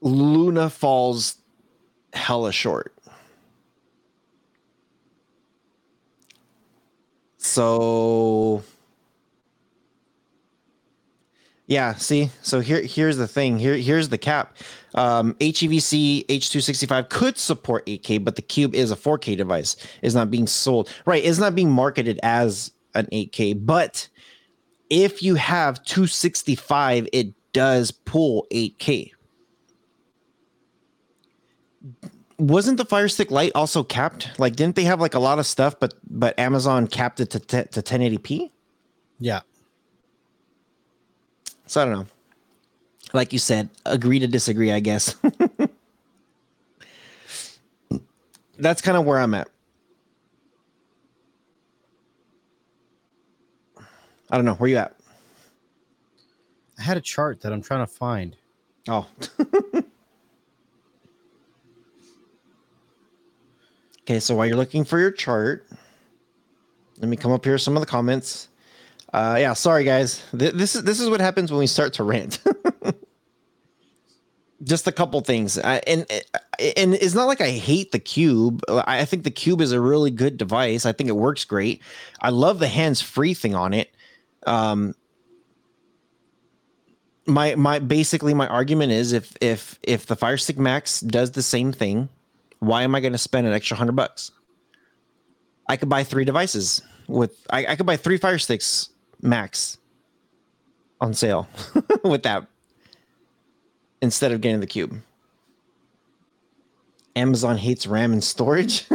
[0.00, 1.36] Luna falls
[2.12, 2.91] hella short.
[7.42, 8.62] So
[11.66, 13.58] yeah, see, so here here's the thing.
[13.58, 14.56] Here here's the cap.
[14.94, 19.76] Um, HEVC H265 could support 8K, but the Cube is a 4K device.
[20.02, 21.22] Is not being sold right.
[21.22, 24.08] It's not being marketed as an 8K, but
[24.88, 29.10] if you have 265, it does pull 8K.
[32.38, 34.38] Wasn't the Fire Stick Lite also capped?
[34.38, 37.40] Like, didn't they have like a lot of stuff, but but Amazon capped it to
[37.40, 38.50] te- to 1080p?
[39.18, 39.40] Yeah.
[41.66, 42.06] So I don't know.
[43.12, 45.14] Like you said, agree to disagree, I guess.
[48.58, 49.48] That's kind of where I'm at.
[54.30, 54.54] I don't know.
[54.54, 54.96] Where you at?
[56.78, 58.36] I had a chart that I'm trying to find.
[58.88, 59.06] Oh.
[64.04, 65.66] okay, so while you're looking for your chart,
[66.98, 68.48] let me come up here some of the comments.
[69.12, 70.22] Uh, yeah, sorry guys.
[70.36, 72.38] Th- this is this is what happens when we start to rant.
[74.62, 76.06] Just a couple things, uh, and
[76.76, 78.62] and it's not like I hate the cube.
[78.68, 80.86] I think the cube is a really good device.
[80.86, 81.82] I think it works great.
[82.20, 83.90] I love the hands-free thing on it.
[84.46, 84.94] Um,
[87.26, 91.42] my my basically my argument is if if if the Fire Stick Max does the
[91.42, 92.08] same thing,
[92.62, 94.30] why am I going to spend an extra hundred bucks?
[95.68, 98.90] I could buy three devices with I, I could buy three Fire Sticks
[99.20, 99.78] Max
[101.00, 101.48] on sale
[102.04, 102.46] with that
[104.00, 105.02] instead of getting the cube.
[107.16, 108.86] Amazon hates RAM and storage.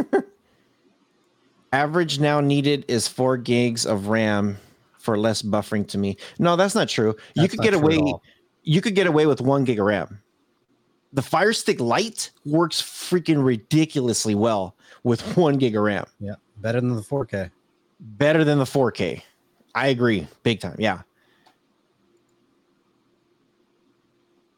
[1.72, 4.56] Average now needed is four gigs of RAM
[4.98, 6.16] for less buffering to me.
[6.38, 7.14] No, that's not true.
[7.34, 8.00] you could get away.
[8.62, 10.22] You could get away with one gig of RAM.
[11.12, 16.04] The Fire Stick Lite works freaking ridiculously well with one gig of RAM.
[16.20, 16.34] Yeah.
[16.58, 17.50] Better than the 4K.
[18.00, 19.22] Better than the 4K.
[19.74, 20.76] I agree, big time.
[20.78, 21.02] Yeah.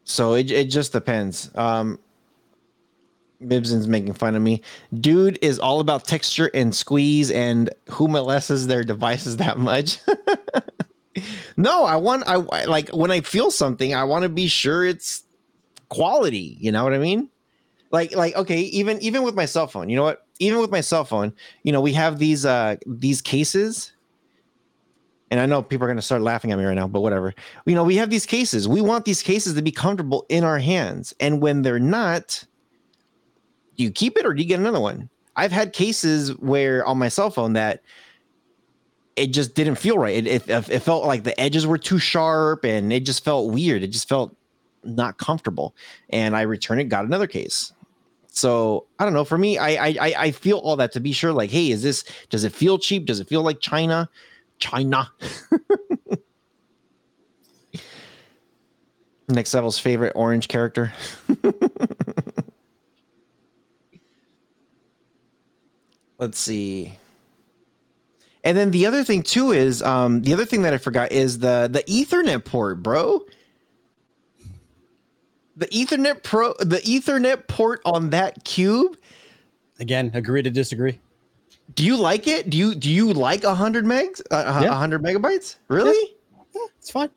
[0.05, 1.51] So it, it just depends.
[1.55, 1.99] Um,
[3.47, 4.61] Bibson's making fun of me.
[5.01, 9.99] Dude is all about texture and squeeze, and who molests their devices that much?
[11.57, 15.23] no, I want I- like when I feel something, I want to be sure it's
[15.91, 16.57] quality.
[16.59, 17.29] You know what I mean?
[17.91, 20.27] Like like okay, even even with my cell phone, you know what?
[20.39, 23.93] Even with my cell phone, you know we have these uh these cases.
[25.31, 27.33] And I know people are going to start laughing at me right now, but whatever.
[27.65, 28.67] You know, we have these cases.
[28.67, 31.15] We want these cases to be comfortable in our hands.
[31.21, 32.43] And when they're not,
[33.77, 35.09] do you keep it or do you get another one?
[35.37, 37.83] I've had cases where on my cell phone that
[39.15, 40.27] it just didn't feel right.
[40.27, 43.85] It, it, it felt like the edges were too sharp and it just felt weird.
[43.85, 44.35] It just felt
[44.85, 45.75] not comfortable.
[46.11, 47.73] And I returned it, got another case.
[48.33, 49.25] So I don't know.
[49.25, 51.33] For me, I, I I feel all that to be sure.
[51.33, 52.05] Like, hey, is this?
[52.29, 53.07] Does it feel cheap?
[53.07, 54.09] Does it feel like China?
[54.59, 55.11] China.
[59.29, 60.93] Next level's favorite orange character.
[66.19, 66.99] Let's see.
[68.45, 71.39] And then the other thing too is um the other thing that I forgot is
[71.39, 73.21] the the Ethernet port, bro.
[75.61, 78.97] The Ethernet pro the Ethernet port on that cube.
[79.79, 80.99] Again, agree to disagree.
[81.75, 82.49] Do you like it?
[82.49, 84.23] Do you do you like 100 megs?
[84.31, 84.71] Uh, a Yeah.
[84.71, 85.57] 100 megabytes?
[85.69, 86.17] Really?
[86.55, 87.11] Yeah, it's fine.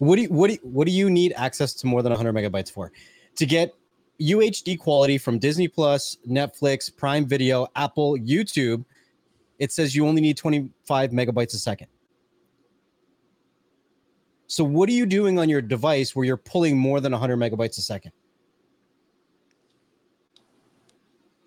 [0.00, 2.34] What do you, what do you, what do you need access to more than 100
[2.34, 2.90] megabytes for?
[3.36, 3.72] To get
[4.20, 8.84] UHD quality from Disney Plus, Netflix, Prime Video, Apple, YouTube,
[9.60, 11.86] it says you only need 25 megabytes a second.
[14.46, 17.78] So what are you doing on your device where you're pulling more than 100 megabytes
[17.78, 18.12] a second?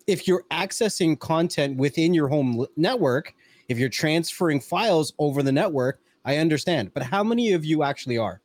[0.06, 3.34] If you're accessing content within your home network,
[3.68, 6.92] if you're transferring files over the network, I understand.
[6.92, 8.40] But how many of you actually are?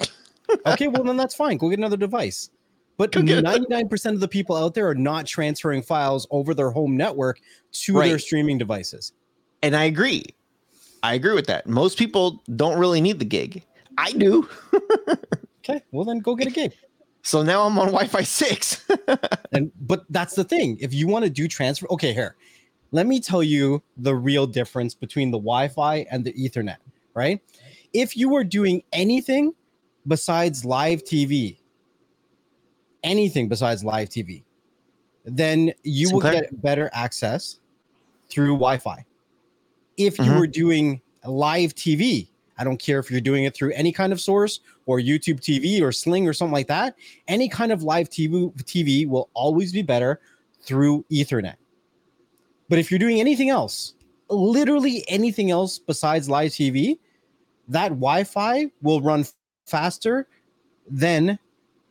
[0.66, 1.56] okay, well then that's fine.
[1.58, 2.50] Go get another device.
[2.98, 7.40] But 99% of the people out there are not transferring files over their home network
[7.72, 9.12] to their streaming devices.
[9.62, 10.35] And I agree.
[11.06, 11.68] I agree with that.
[11.68, 13.64] Most people don't really need the gig.
[13.96, 14.48] I do.
[15.68, 16.72] Okay, well then go get a gig.
[17.22, 18.86] So now I'm on Wi-Fi 6.
[19.52, 20.76] And but that's the thing.
[20.80, 22.36] If you want to do transfer, okay, here.
[22.92, 26.76] Let me tell you the real difference between the Wi-Fi and the Ethernet,
[27.14, 27.40] right?
[27.92, 29.54] If you are doing anything
[30.06, 31.56] besides live TV,
[33.02, 34.44] anything besides live TV,
[35.24, 37.58] then you will get better access
[38.28, 39.04] through Wi-Fi.
[39.96, 40.38] If you Mhm.
[40.38, 42.28] were doing live TV,
[42.58, 45.80] I don't care if you're doing it through any kind of source or YouTube TV
[45.82, 46.96] or Sling or something like that,
[47.28, 50.20] any kind of live TV, TV will always be better
[50.62, 51.56] through Ethernet.
[52.68, 53.94] But if you're doing anything else,
[54.28, 56.98] literally anything else besides live TV,
[57.68, 59.34] that Wi Fi will run f-
[59.66, 60.28] faster
[60.88, 61.38] than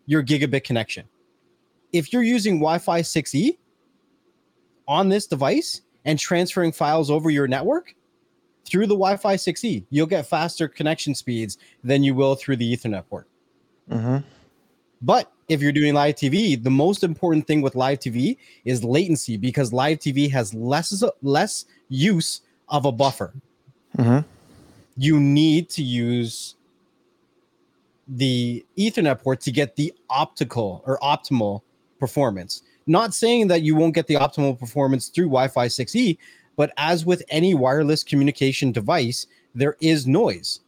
[0.05, 1.07] your gigabit connection.
[1.91, 3.57] If you're using Wi Fi 6E
[4.87, 7.95] on this device and transferring files over your network,
[8.65, 13.07] through the Wi-Fi 6E, you'll get faster connection speeds than you will through the Ethernet
[13.07, 13.27] port.
[13.89, 14.17] Mm-hmm.
[15.01, 19.37] But if you're doing live TV, the most important thing with live TV is latency
[19.37, 23.33] because live TV has less less use of a buffer.
[23.97, 24.27] Mm-hmm.
[24.97, 26.55] You need to use
[28.07, 31.61] the Ethernet port to get the optical or optimal
[31.99, 32.63] performance.
[32.87, 36.17] Not saying that you won't get the optimal performance through Wi-Fi 6E,
[36.55, 40.61] but as with any wireless communication device, there is noise.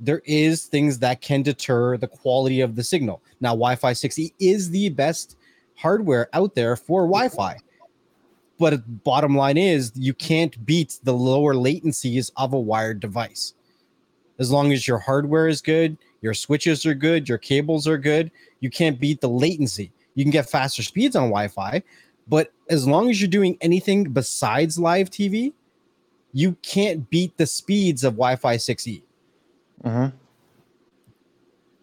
[0.00, 3.22] There is things that can deter the quality of the signal.
[3.40, 5.36] Now, Wi-Fi 6E is the best
[5.76, 7.56] hardware out there for Wi-Fi.
[8.58, 13.54] But bottom line is you can't beat the lower latencies of a wired device.
[14.38, 18.30] As long as your hardware is good, your switches are good, your cables are good,
[18.60, 19.92] you can't beat the latency.
[20.16, 21.82] You can get faster speeds on Wi-Fi,
[22.26, 25.52] but as long as you're doing anything besides live TV,
[26.32, 29.02] you can't beat the speeds of Wi-Fi 6E.
[29.84, 30.16] Mm-hmm.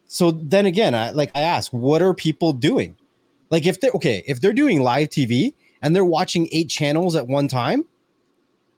[0.07, 2.97] So then again, I like I ask, what are people doing?
[3.49, 7.27] Like if they're okay, if they're doing live TV and they're watching eight channels at
[7.27, 7.85] one time,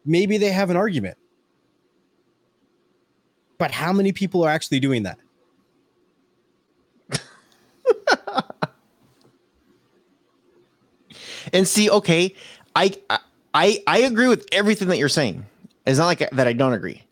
[0.05, 1.17] maybe they have an argument.
[3.57, 5.17] But how many people are actually doing that?
[11.53, 12.35] And see, okay,
[12.75, 12.93] I
[13.53, 15.45] I I agree with everything that you're saying.
[15.85, 17.03] It's not like that I don't agree.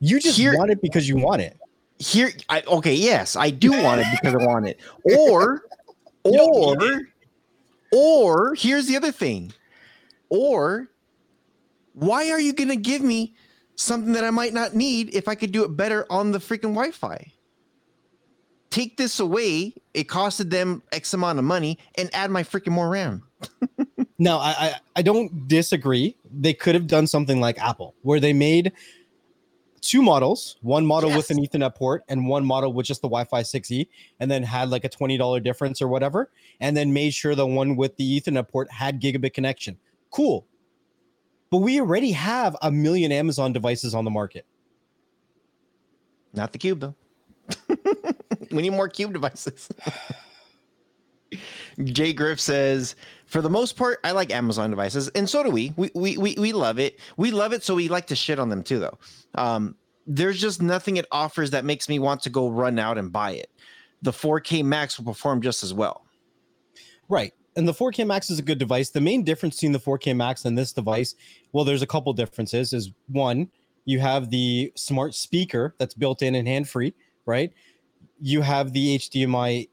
[0.00, 1.56] You just Here- want it because you want it.
[1.98, 4.78] Here, I okay, yes, I do want it because I want it.
[5.04, 5.62] Or,
[6.22, 7.00] or,
[7.92, 9.52] or here's the other thing.
[10.28, 10.88] Or,
[11.94, 13.34] why are you gonna give me
[13.76, 16.74] something that I might not need if I could do it better on the freaking
[16.74, 17.32] Wi-Fi?
[18.70, 19.74] Take this away.
[19.94, 23.22] It costed them X amount of money, and add my freaking more RAM.
[24.18, 26.16] Now, I, I I don't disagree.
[26.30, 28.72] They could have done something like Apple, where they made
[29.80, 33.42] two models, one model with an Ethernet port and one model with just the Wi-Fi
[33.42, 33.86] 6E,
[34.18, 36.30] and then had like a twenty dollar difference or whatever,
[36.60, 39.78] and then made sure the one with the Ethernet port had gigabit connection.
[40.10, 40.44] Cool,
[41.50, 44.46] but we already have a million Amazon devices on the market.
[46.34, 46.94] Not the cube though.
[48.50, 49.68] we need more cube devices.
[51.84, 52.96] Jay Griff says,
[53.28, 55.72] for the most part, I like Amazon devices, and so do we.
[55.76, 56.98] We we we, we love it.
[57.16, 58.98] We love it, so we like to shit on them too, though.
[59.34, 59.76] Um,
[60.06, 63.32] there's just nothing it offers that makes me want to go run out and buy
[63.32, 63.50] it.
[64.00, 66.06] The 4K Max will perform just as well.
[67.10, 67.34] Right.
[67.56, 68.90] And the 4K Max is a good device.
[68.90, 71.14] The main difference between the 4K Max and this device,
[71.52, 72.72] well, there's a couple differences.
[72.72, 73.50] Is one,
[73.84, 76.94] you have the smart speaker that's built in and hand free,
[77.26, 77.52] right?
[78.20, 79.68] You have the HDMI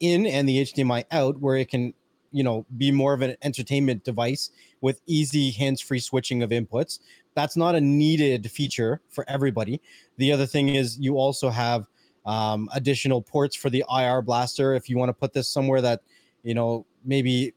[0.00, 1.94] in and the HDMI out where it can,
[2.36, 4.50] you know, be more of an entertainment device
[4.82, 6.98] with easy hands-free switching of inputs.
[7.34, 9.80] That's not a needed feature for everybody.
[10.18, 11.86] The other thing is you also have
[12.26, 16.02] um, additional ports for the IR blaster if you want to put this somewhere that
[16.42, 17.54] you know maybe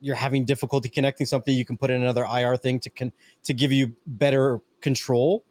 [0.00, 3.12] you're having difficulty connecting something you can put in another ir thing to con-
[3.44, 5.44] to give you better control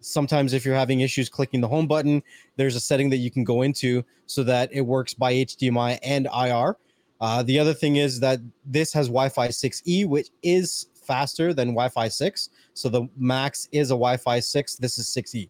[0.00, 2.20] sometimes if you're having issues clicking the home button
[2.56, 6.26] there's a setting that you can go into so that it works by hdmi and
[6.26, 6.76] ir
[7.20, 12.08] uh, the other thing is that this has wi-fi 6e which is faster than wi-fi
[12.08, 15.48] 6 so the max is a wi-fi 6 this is 6e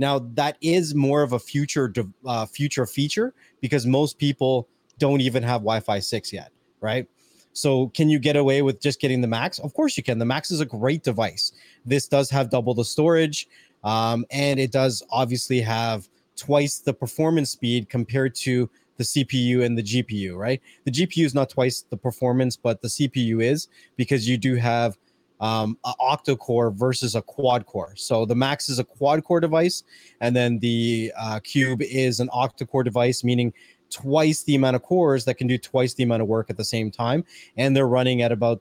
[0.00, 1.92] now that is more of a future
[2.24, 4.66] uh, future feature because most people
[5.00, 7.08] don't even have Wi-Fi 6 yet, right?
[7.52, 9.58] So can you get away with just getting the Max?
[9.58, 10.18] Of course you can.
[10.18, 11.52] The Max is a great device.
[11.84, 13.48] This does have double the storage,
[13.82, 18.70] um, and it does obviously have twice the performance speed compared to
[19.00, 20.60] the CPU and the GPU, right?
[20.84, 24.98] The GPU is not twice the performance, but the CPU is because you do have
[25.40, 27.94] um, an octa core versus a quad core.
[27.96, 29.84] So the Max is a quad core device,
[30.20, 33.54] and then the uh, Cube is an octa core device, meaning
[33.88, 36.64] twice the amount of cores that can do twice the amount of work at the
[36.64, 37.24] same time,
[37.56, 38.60] and they're running at about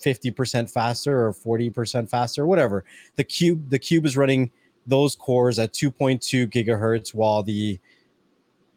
[0.00, 2.84] 50% faster or 40% faster, whatever.
[3.16, 4.52] The Cube, the Cube is running
[4.86, 7.80] those cores at 2.2 gigahertz, while the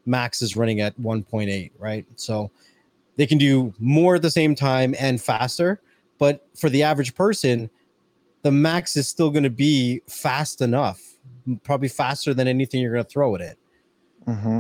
[0.08, 2.05] Max is running at 1.8, right?
[2.16, 2.49] So
[3.18, 5.82] they can do more at the same time and faster
[6.18, 7.70] but for the average person
[8.43, 11.01] the max is still going to be fast enough
[11.64, 13.58] probably faster than anything you're going to throw at it
[14.28, 14.60] Mm-hmm.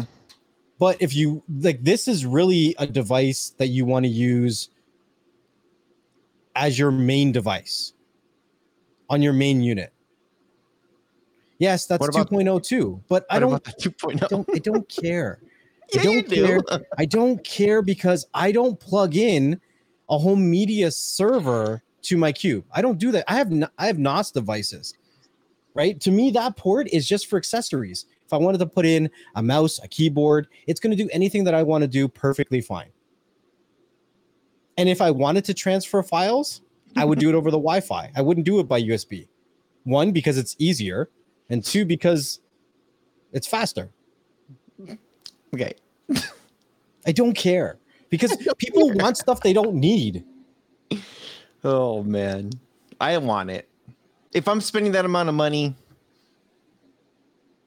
[0.79, 4.69] but if you like this is really a device that you want to use
[6.55, 7.91] as your main device
[9.09, 9.91] on your main unit
[11.59, 14.27] yes that's 2.02 but i don't about the 2.0?
[14.29, 15.39] don't i don't care
[15.93, 16.45] Yeah, I don't you do.
[16.45, 16.61] care.
[16.97, 19.57] I don't care because I don't plug in
[20.09, 22.65] a home media server to my cube.
[22.73, 23.23] I don't do that.
[23.29, 24.93] I have I have NAS devices.
[25.75, 25.97] right?
[26.01, 28.05] To me, that port is just for accessories.
[28.25, 31.45] If I wanted to put in a mouse, a keyboard, it's going to do anything
[31.45, 32.89] that I want to do perfectly fine.
[34.77, 36.61] And if I wanted to transfer files,
[36.97, 38.11] I would do it over the Wi Fi.
[38.13, 39.29] I wouldn't do it by USB.
[39.85, 41.09] One, because it's easier,
[41.49, 42.39] and two, because
[43.31, 43.89] it's faster.
[45.53, 45.73] Okay.
[47.05, 47.77] I don't care
[48.09, 50.25] because people want stuff they don't need.
[51.63, 52.51] Oh man,
[52.99, 53.67] I want it.
[54.33, 55.75] If I'm spending that amount of money,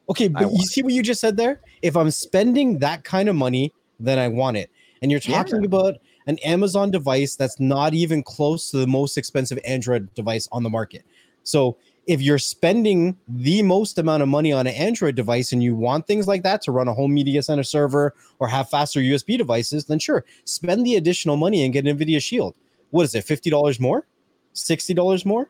[0.09, 1.61] Okay, but you see what you just said there?
[1.83, 4.69] If I'm spending that kind of money, then I want it.
[5.03, 5.67] And you're talking Yeah.
[5.67, 10.65] about an Amazon device that's not even close to the most expensive Android device on
[10.65, 11.05] the market.
[11.45, 11.79] So
[12.11, 16.07] if you're spending the most amount of money on an Android device and you want
[16.07, 19.85] things like that to run a home media center server or have faster USB devices,
[19.85, 22.55] then sure, spend the additional money and get an NVIDIA Shield.
[22.91, 24.07] What is it, $50 more?
[24.55, 25.49] $60 more?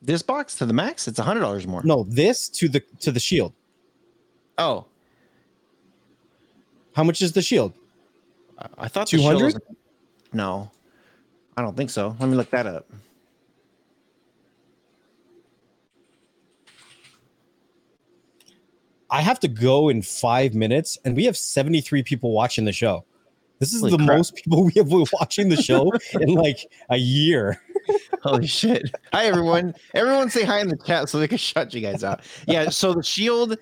[0.00, 1.82] this box to the max, it's a hundred dollars more.
[1.82, 3.52] No, this to the to the Shield.
[4.56, 4.86] Oh,
[6.94, 7.72] How much is the Shield?
[8.58, 9.54] I- I thought the shield 200?
[9.54, 9.76] was-
[10.32, 10.70] No,
[11.56, 12.16] I don't think so.
[12.20, 12.86] Let me look that up.
[19.10, 23.04] I have to go in five minutes, and we have 73 people watching the show.
[23.58, 24.16] This is Holy the crap.
[24.18, 27.60] most people we have been watching the show in like a year.
[28.22, 28.94] Holy shit!
[29.12, 29.74] Hi everyone.
[29.94, 32.20] Everyone say hi in the chat so they can shut you guys out.
[32.46, 32.68] Yeah.
[32.68, 33.56] So the shield,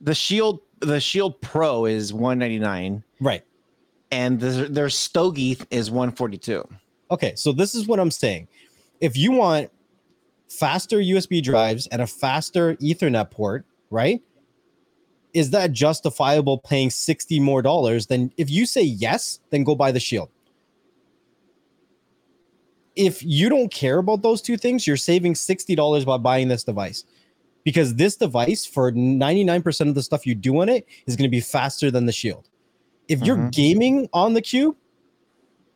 [0.00, 3.44] the shield, the shield Pro is one ninety nine, Right.
[4.10, 6.66] and the, their Stogie is one forty two.
[7.10, 7.32] Okay.
[7.36, 8.48] So this is what I'm saying.
[9.00, 9.70] If you want
[10.50, 14.20] faster USB drives and a faster Ethernet port, right?
[15.38, 18.08] Is that justifiable paying 60 more dollars?
[18.08, 20.30] Then if you say yes, then go buy the shield.
[22.96, 27.04] If you don't care about those two things, you're saving $60 by buying this device.
[27.62, 31.30] Because this device, for 99% of the stuff you do on it, is going to
[31.30, 32.48] be faster than the shield.
[33.06, 33.52] If you're Mhm.
[33.52, 34.76] gaming on the cube,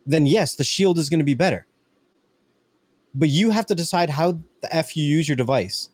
[0.05, 1.69] then yes, the shield is going to be better.
[3.15, 5.89] But you have to decide how the F you use your device.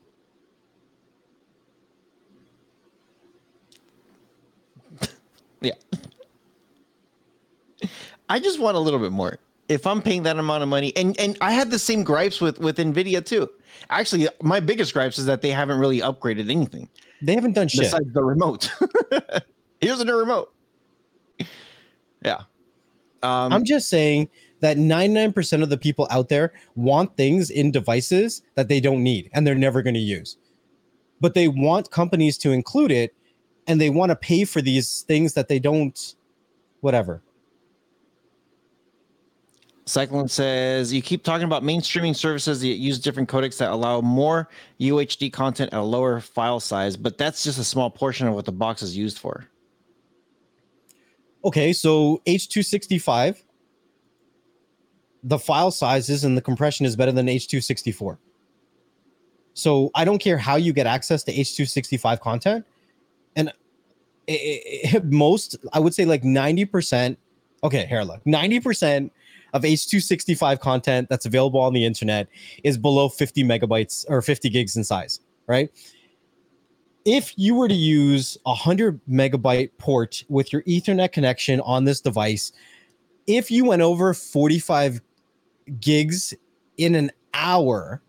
[5.60, 5.74] Yeah.
[8.28, 9.38] I just want a little bit more.
[9.68, 12.58] If I'm paying that amount of money, and and I had the same gripes with
[12.58, 13.48] with Nvidia too.
[13.90, 16.88] Actually, my biggest gripes is that they haven't really upgraded anything
[17.22, 17.82] They haven't done shit.
[17.82, 18.72] besides the remote.
[19.80, 20.52] Here's a new remote.
[22.24, 22.42] Yeah.
[23.22, 24.28] Um, I'm just saying
[24.60, 29.30] that 99% of the people out there want things in devices that they don't need
[29.32, 30.36] and they're never going to use.
[31.20, 33.14] But they want companies to include it
[33.68, 36.14] and they want to pay for these things that they don't
[36.80, 37.22] whatever.
[39.88, 44.48] Cyclone says you keep talking about mainstreaming services that use different codecs that allow more
[44.80, 48.44] UHD content at a lower file size, but that's just a small portion of what
[48.44, 49.46] the box is used for.
[51.44, 53.42] Okay, so H265
[55.24, 58.18] the file sizes and the compression is better than H264.
[59.52, 62.64] So I don't care how you get access to H265 content.
[63.34, 63.52] And
[64.28, 64.62] i-
[64.94, 67.18] i- most, I would say like 90%.
[67.64, 69.10] Okay, here, look 90%
[69.52, 72.28] of H265 content that's available on the internet
[72.64, 75.70] is below 50 megabytes or 50 gigs in size, right?
[77.04, 82.00] If you were to use a 100 megabyte port with your Ethernet connection on this
[82.00, 82.52] device,
[83.26, 85.00] if you went over 45
[85.80, 86.34] gigs
[86.76, 88.02] in an hour,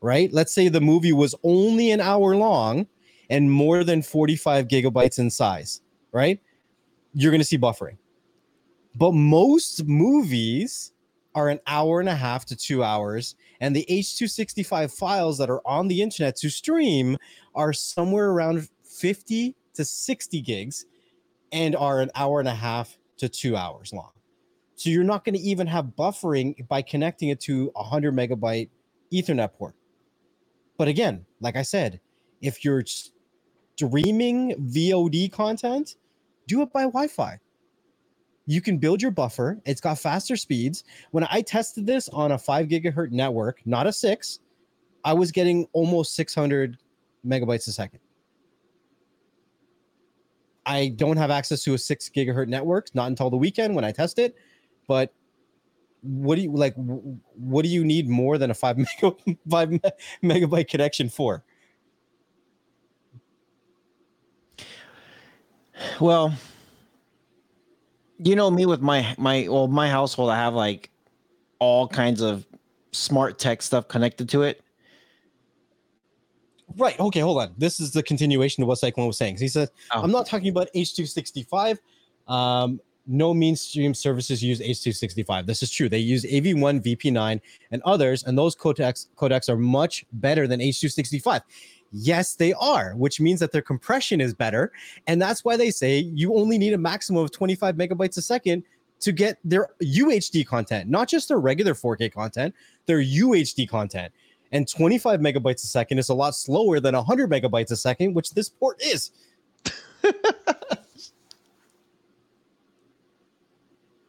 [0.00, 0.32] right?
[0.32, 2.86] Let's say the movie was only an hour long
[3.28, 5.80] and more than 45 gigabytes in size,
[6.12, 6.40] right?
[7.14, 7.96] You're going to see buffering.
[8.94, 10.92] But most movies
[11.34, 15.66] are an hour and a half to two hours, and the H265 files that are
[15.66, 17.16] on the internet to stream
[17.54, 20.86] are somewhere around 50 to 60 gigs
[21.52, 24.10] and are an hour and a half to two hours long.
[24.74, 28.70] So you're not going to even have buffering by connecting it to a 100 megabyte
[29.12, 29.74] Ethernet port.
[30.78, 32.00] But again, like I said,
[32.40, 35.96] if you're streaming VOD content,
[36.46, 37.38] do it by Wi Fi.
[38.50, 39.60] You can build your buffer.
[39.64, 40.82] It's got faster speeds.
[41.12, 44.40] When I tested this on a five gigahertz network, not a six,
[45.04, 46.76] I was getting almost 600
[47.24, 48.00] megabytes a second.
[50.66, 53.92] I don't have access to a six gigahertz network, not until the weekend when I
[53.92, 54.34] test it.
[54.88, 55.14] But
[56.02, 56.74] what do you like?
[56.74, 59.14] What do you need more than a five mega,
[59.48, 59.80] five me-
[60.24, 61.44] megabyte connection for?
[66.00, 66.34] Well,
[68.22, 70.90] you know me with my my well my household, I have like
[71.58, 72.46] all kinds of
[72.92, 74.62] smart tech stuff connected to it.
[76.76, 76.98] Right.
[77.00, 77.54] Okay, hold on.
[77.58, 79.38] This is the continuation of what Cyclone was saying.
[79.38, 80.02] He said Oh.
[80.02, 81.78] I'm not talking about H265.
[82.28, 85.46] Um, no mainstream services use H265.
[85.46, 85.88] This is true.
[85.88, 87.40] They use AV1, VP9,
[87.72, 91.42] and others, and those codecs codecs are much better than H265.
[91.92, 94.70] Yes, they are, which means that their compression is better,
[95.08, 98.62] and that's why they say you only need a maximum of 25 megabytes a second
[99.00, 102.54] to get their UHD content, not just their regular 4K content,
[102.86, 104.12] their UHD content.
[104.52, 108.34] And 25 megabytes a second is a lot slower than 100 megabytes a second, which
[108.34, 109.10] this port is.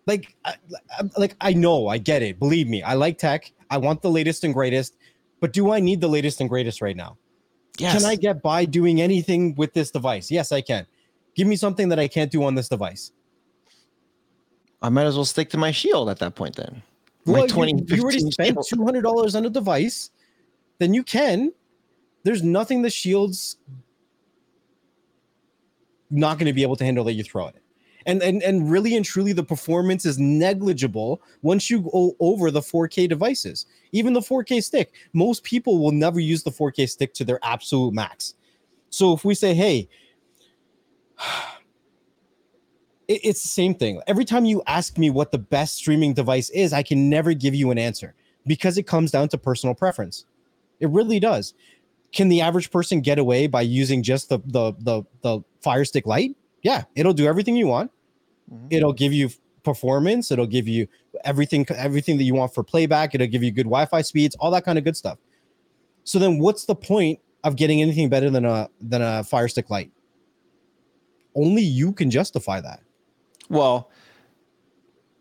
[0.08, 0.56] like, I,
[1.00, 2.40] I- like I know, I get it.
[2.40, 3.52] Believe me, I like tech.
[3.70, 4.96] I want the latest and greatest.
[5.40, 7.18] But do I need the latest and greatest right now?
[7.82, 8.02] Yes.
[8.02, 10.30] Can I get by doing anything with this device?
[10.32, 10.86] Yes, I can.
[11.36, 13.12] Give me something that I can't do on this device.
[14.82, 16.82] I might as well stick to my shield at that point then.
[17.26, 18.66] My Well, you- 2015 you, already spent Shield.
[18.68, 20.12] two hundred dollars on a device,
[20.80, 21.52] then you can.
[22.24, 23.58] There's nothing the shield's
[26.10, 27.64] not going to be able to handle that you throw at it.
[28.06, 32.62] And, and and really and truly the performance is negligible once you go over the
[32.62, 33.66] 4K devices.
[33.92, 37.94] Even the 4K stick, most people will never use the 4K stick to their absolute
[37.94, 38.34] max.
[38.90, 39.88] So if we say, hey,
[43.08, 44.02] it- it's the same thing.
[44.08, 47.56] Every time you ask me what the best streaming device is, I can never give
[47.56, 48.14] you an answer
[48.48, 50.26] because it comes down to personal preference.
[50.80, 51.54] It really does.
[52.12, 56.06] Can the average person get away by using just the the the, the Fire Stick
[56.08, 56.36] Lite?
[56.64, 57.92] Yeah, it'll do everything you want.
[58.52, 58.68] Mhm.
[58.70, 59.30] It'll give you
[59.64, 60.32] performance.
[60.32, 60.88] It'll give you
[61.24, 63.16] everything everything that you want for playback.
[63.16, 65.18] It'll give you good Wi-Fi speeds, all that kind of good stuff.
[66.04, 69.70] So then, what's the point of getting anything better than a than a Fire Stick
[69.70, 69.92] Lite?
[71.36, 72.82] Only you can justify that.
[73.50, 73.90] Well,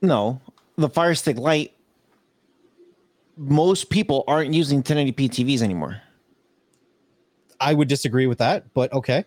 [0.02, 0.40] no,
[0.76, 1.72] the Fire Stick Lite.
[3.36, 6.02] Most people aren't using 1080p TVs anymore.
[7.58, 9.24] I would disagree with that, but okay.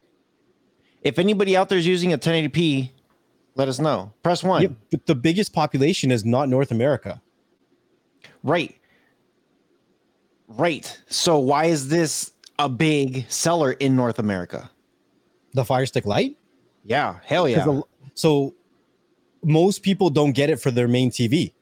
[1.03, 2.89] If anybody out there is using a 1080p,
[3.55, 4.13] let us know.
[4.23, 4.61] Press one.
[4.61, 7.21] Yeah, but the biggest population is not North America.
[8.41, 8.75] Right.
[10.47, 10.99] Right.
[11.07, 14.69] So why is this a big seller in North America?
[15.53, 16.37] The Fire Stick Lite.
[16.83, 17.19] Yeah.
[17.23, 17.81] Hell yeah.
[18.15, 18.55] so
[19.43, 21.53] most people don't get it for their main TV.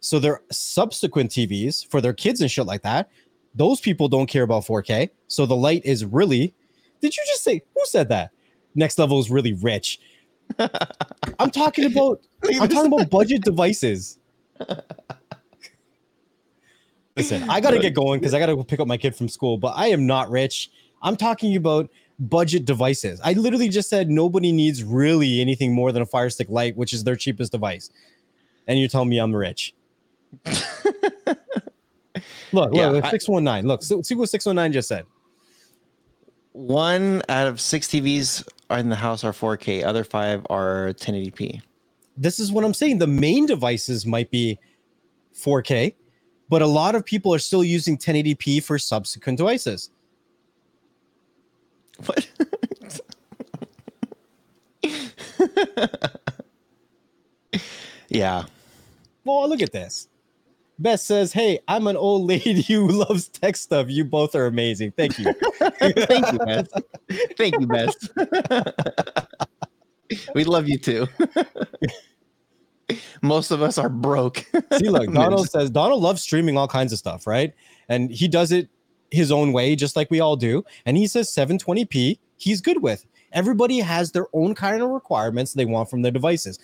[0.00, 3.10] So their subsequent TVs for their kids and shit like that,
[3.54, 5.10] those people don't care about 4K.
[5.28, 6.54] So the light is really.
[7.00, 8.30] Did you just say who said that?
[8.74, 10.00] Next level is really rich.
[11.38, 12.20] I'm talking about
[12.60, 14.18] I'm talking about budget devices.
[17.16, 19.56] Listen, I gotta get going because I gotta go pick up my kid from school,
[19.56, 20.70] but I am not rich.
[21.02, 21.88] I'm talking about
[22.18, 23.20] budget devices.
[23.22, 26.92] I literally just said nobody needs really anything more than a Fire Stick Lite, which
[26.92, 27.90] is their cheapest device.
[28.66, 29.74] And you're telling me I'm rich.
[32.52, 33.68] look, Yeah, look, I- 619.
[33.68, 35.06] Look, see what 619 just said.
[36.52, 38.46] One out of six TVs
[38.80, 39.84] in the house are 4K.
[39.84, 41.60] Other five are 1080p.
[42.16, 42.98] this is what I'm saying.
[42.98, 44.58] The main devices might be
[45.34, 45.94] 4K,
[46.48, 49.90] but a lot of people are still using 1080p for subsequent devices.
[52.06, 52.28] What?
[58.08, 58.44] yeah.
[59.24, 60.08] Well, look at this.
[60.78, 63.88] Beth says, Hey, I'm an old lady who loves tech stuff.
[63.88, 64.92] You both are amazing.
[64.92, 65.32] Thank you.
[65.70, 66.68] Thank you, Beth.
[67.36, 67.94] Thank you, Beth.
[70.34, 71.06] we love you too.
[73.22, 74.44] Most of us are broke.
[74.74, 77.54] See, look, Donald says Donald loves streaming all kinds of stuff, right?
[77.88, 78.68] And he does it
[79.10, 80.64] his own way, just like we all do.
[80.84, 83.06] And he says 720p, he's good with.
[83.32, 86.58] Everybody has their own kind of requirements they want from their devices.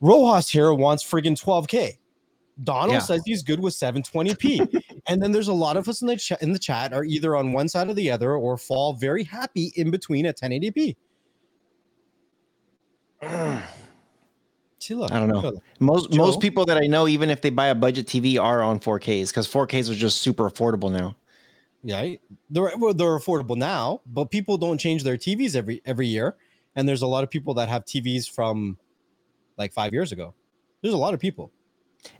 [0.00, 1.98] Rojas here wants friggin' 12k.
[2.64, 2.98] Donald Yeah.
[3.00, 4.82] says he's good with 720p.
[5.06, 7.36] and then there's a lot of us in the chat in the chat are either
[7.36, 10.96] on one side or the other or fall very happy in between at 1080p.
[14.80, 15.40] See, look, I don't know.
[15.40, 16.18] look, most Joe?
[16.18, 19.28] most people that I know, even if they buy a budget TV, are on 4Ks
[19.28, 21.16] because 4Ks are just super affordable now.
[21.82, 22.14] Yeah,
[22.50, 26.36] they're well, they're affordable now, but people don't change their TVs every every year,
[26.76, 28.76] and there's a lot of people that have TVs from
[29.56, 30.34] like five years ago.
[30.82, 31.52] There's a lot of people.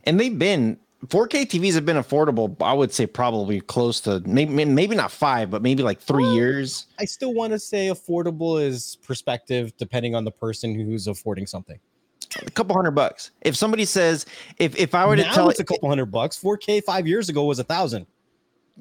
[0.03, 0.77] And they've been
[1.07, 2.55] 4K TVs have been affordable.
[2.61, 6.35] I would say probably close to maybe maybe not five, but maybe like three Well,
[6.35, 6.87] years.
[6.99, 11.79] I still want to say affordable is perspective, depending on the person who's affording something.
[12.45, 13.31] A couple hundred bucks.
[13.41, 14.25] If somebody says,
[14.57, 16.37] if if I were to tell it's a couple hundred bucks.
[16.37, 18.05] 4K five years ago was a thousand.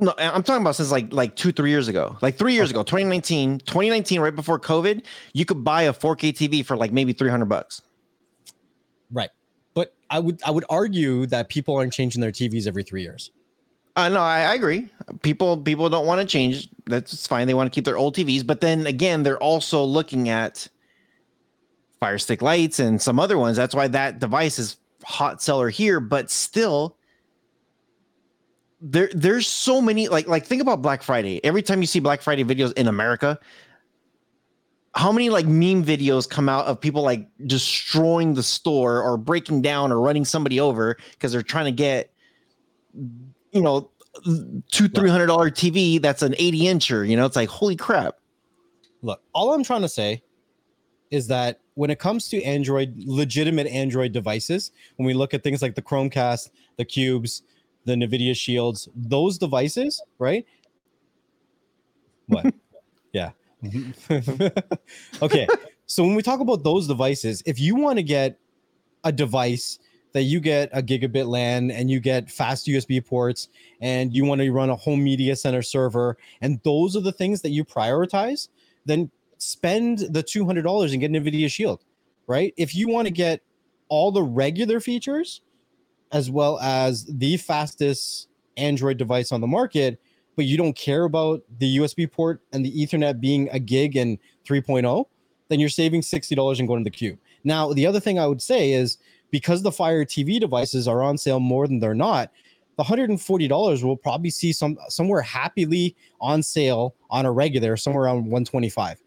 [0.00, 2.16] No, I'm talking about since like like two, three years ago.
[2.20, 6.64] Like three years ago, 2019, 2019, right before COVID, you could buy a 4K TV
[6.64, 7.82] for like maybe 300 bucks.
[9.10, 9.30] Right.
[9.74, 13.30] But I would I would argue that people aren't changing their TVs every three years.
[13.96, 14.88] Uh, no, I, I agree.
[15.22, 16.68] People people don't want to change.
[16.86, 17.46] That's fine.
[17.46, 20.68] They want to keep their old TVs, but then again, they're also looking at
[22.00, 23.56] Fire Stick lights and some other ones.
[23.56, 26.96] That's why that device is hot seller here, but still
[28.80, 31.44] there there's so many like like think about Black Friday.
[31.44, 33.38] Every time you see Black Friday videos in America,
[34.98, 39.62] how many like meme videos come out of people like destroying the store or breaking
[39.62, 42.12] down or running somebody over because they're trying to get
[43.52, 43.88] you know
[44.72, 47.08] two three hundred dollar TV that's an 80 incher.
[47.08, 48.16] You know, it's like holy crap.
[49.02, 50.20] Look, all I'm trying to say
[51.12, 55.62] is that when it comes to Android, legitimate Android devices, when we look at things
[55.62, 57.44] like the Chromecast, the Cubes,
[57.84, 60.44] the NVIDIA Shields, those devices, right?
[62.30, 62.52] What?
[65.22, 65.46] okay.
[65.86, 68.38] So when we talk about those devices, if you want to get
[69.04, 69.78] a device
[70.12, 73.48] that you get a gigabit LAN and you get fast USB ports
[73.80, 77.42] and you want to run a home media center server, and those are the things
[77.42, 78.48] that you prioritize,
[78.84, 81.84] then spend the $200 and get an NVIDIA Shield,
[82.26, 82.54] right?
[82.56, 83.40] If you want to get
[83.88, 85.40] all the regular features
[86.12, 90.00] as well as the fastest Android device on the market,
[90.38, 94.16] but you don't care about the USB port and the Ethernet being a gig and
[94.46, 95.04] 3.0,
[95.48, 97.18] then you're saving $60 and going to the cube.
[97.42, 98.98] Now, the other thing I would say is
[99.32, 102.30] because the Fire TV devices are on sale more than they're not,
[102.76, 108.18] the $140 will probably see some somewhere happily on sale on a regular somewhere around
[108.18, 109.02] 125.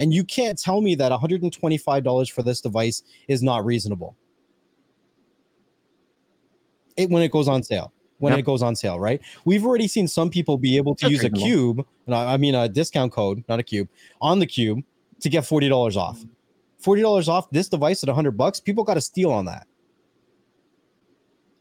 [0.00, 4.16] And you can't tell me that $125 for this device is not reasonable.
[6.96, 7.92] It when it goes on sale.
[8.22, 8.38] When Yep.
[8.38, 9.20] it goes on sale, right?
[9.44, 12.54] We've already seen some people be able to That's use a cube, no, I mean
[12.54, 13.88] a discount code, not a cube,
[14.20, 14.84] on the cube
[15.22, 16.24] to get $40 off.
[16.80, 19.66] $40 off this device at 100 bucks, people got to steal on that.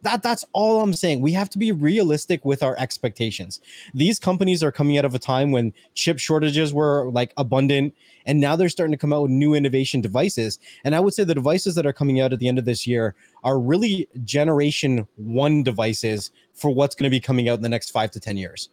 [0.03, 1.21] That that's all I'm saying.
[1.21, 3.61] We have to be realistic with our expectations.
[3.93, 7.93] These companies are coming out of a time when chip shortages were like abundant
[8.25, 10.59] and now they're starting to come out with new innovation devices.
[10.83, 12.87] And I would say the devices that are coming out at the end of this
[12.87, 17.69] year are really generation 1 devices for what's going to be coming out in the
[17.69, 18.69] next 5 to 10 years.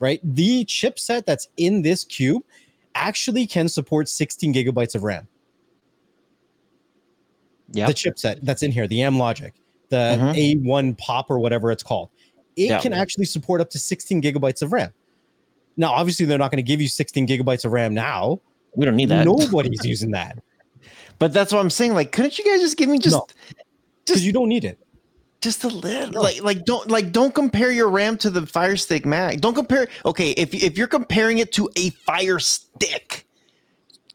[0.00, 0.20] Right?
[0.24, 2.42] The chipset that's in this cube
[2.94, 5.28] actually can support 16 gigabytes of RAM
[7.72, 7.86] Yeah.
[7.86, 9.52] the chipset that's in here, the Amlogic,
[9.92, 10.64] the Mhm.
[10.64, 12.08] A1 Pop or whatever it's called.
[12.56, 12.80] It Yeah.
[12.80, 14.90] can actually support up to 16 gigabytes of RAM.
[15.76, 18.40] Now, obviously, they're not going to give you 16 gigabytes of RAM now.
[18.74, 19.24] We don't need that.
[19.24, 20.38] Nobody's using that
[21.18, 21.94] But that's what I'm saying.
[21.94, 23.26] Like, couldn't you guys just give me just No.
[24.04, 24.78] because you don't need it.
[25.40, 29.04] just a little like like don't like don't compare your RAM to the Fire Stick
[29.04, 29.36] Max.
[29.40, 29.88] Don't compare.
[30.06, 33.26] Okay, if if you're comparing it to a Fire Stick,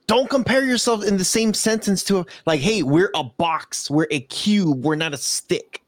[0.08, 4.22] don't compare yourself in the same sentence to like, hey, we're a box, we're a
[4.22, 5.84] cube, we're not a stick.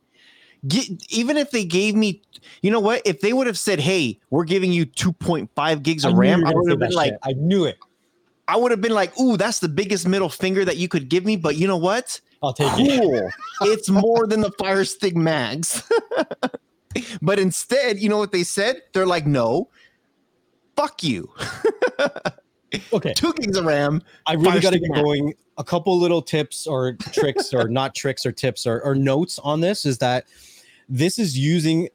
[0.67, 2.21] Get, even if they gave me,
[2.61, 3.01] you know what?
[3.05, 6.69] If they would have said, "Hey, we're giving you 2.5 gigs of RAM," I would
[6.69, 7.77] have been like, I knew it.
[8.45, 11.23] I would have been like, "Ooh, that's the biggest middle finger that you could give
[11.23, 12.19] me." But you know what?
[12.41, 13.01] I'll take it.
[13.01, 13.29] cool.
[13.61, 15.83] it's more than the Fire Stick Max.
[17.21, 18.81] but instead, you know what they said?
[18.93, 19.69] They're like, no,
[20.75, 21.31] fuck you.
[22.93, 23.13] Okay.
[23.13, 24.01] Two gigs of RAM.
[24.25, 25.33] I really got to get going.
[25.57, 29.61] A couple little tips or tricks, or not tricks or tips or, or notes on
[29.61, 30.25] this is that
[30.87, 31.89] this is using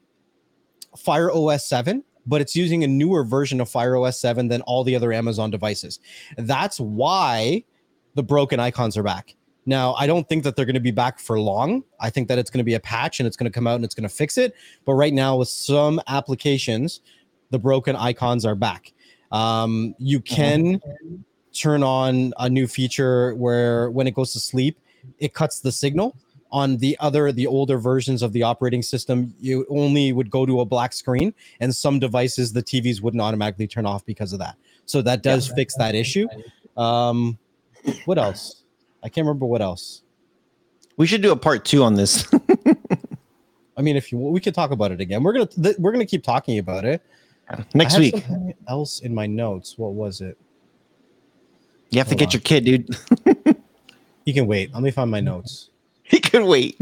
[0.96, 4.84] Fire OS 7, but it's using a newer version of Fire OS 7 than all
[4.84, 5.98] the other Amazon devices.
[6.36, 7.64] That's why
[8.14, 9.34] the broken icons are back.
[9.66, 11.84] Now, I don't think that they're going to be back for long.
[11.98, 13.76] I think that it's going to be a patch and it's going to come out
[13.76, 14.54] and it's going to fix it.
[14.84, 17.00] But right now, with some applications,
[17.50, 18.92] the broken icons are back.
[19.34, 20.80] Um, you can
[21.52, 24.78] turn on a new feature where when it goes to sleep,
[25.18, 26.16] it cuts the signal.
[26.52, 30.60] On the other, the older versions of the operating system, you only would go to
[30.60, 34.54] a black screen, and some devices, the TVs wouldn't automatically turn off because of that.
[34.86, 36.28] So that does fix that issue.
[36.76, 37.36] Um,
[38.04, 38.62] what else?
[39.02, 40.02] I can't remember what else.
[40.96, 42.24] We should do a part two on this.
[43.76, 45.24] I mean, if you we could talk about it again.
[45.24, 47.02] We're gonna th- we're gonna keep talking about it.
[47.74, 48.24] Next week.
[48.68, 49.76] else in my notes.
[49.78, 50.38] What was it?
[51.90, 52.32] You have to get on.
[52.32, 52.88] your kid, dude.
[54.24, 54.72] You can wait.
[54.72, 55.70] Let me find my notes.
[56.02, 56.80] he can wait.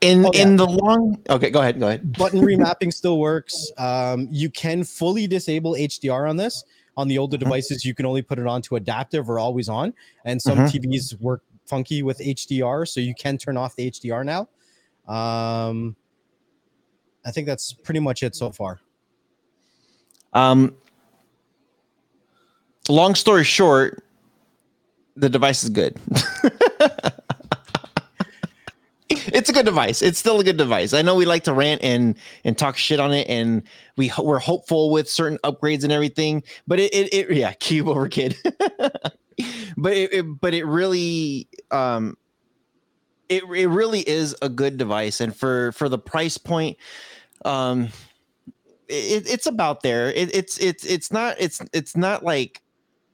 [0.00, 0.42] In Oh, yeah.
[0.42, 2.12] in the long okay, go ahead, go ahead.
[2.16, 3.70] button remapping still works.
[3.78, 6.64] Um, you can fully disable HDR on this.
[6.96, 7.40] On the older Mhm.
[7.40, 9.92] devices, you can only put it on to adaptive or always on.
[10.24, 10.70] And some Mhm.
[10.70, 14.48] TVs work funky with HDR, so you can turn off the HDR now.
[15.12, 15.96] Um,
[17.24, 18.80] I think that's pretty much it so far.
[20.34, 20.74] Um
[22.88, 24.04] long story short,
[25.16, 25.96] the device is good.
[29.08, 30.02] it's a good device.
[30.02, 30.92] It's still a good device.
[30.92, 33.62] I know we like to rant and and talk shit on it, and
[33.96, 36.42] we ho- we're hopeful with certain upgrades and everything.
[36.66, 38.36] But it it, it yeah, cube over kid.
[39.76, 42.16] but it, it but it really um
[43.28, 46.76] it it really is a good device, and for for the price point,
[47.44, 47.88] um,
[48.88, 50.10] it, it's about there.
[50.12, 52.62] It, it's it's it's not it's it's not like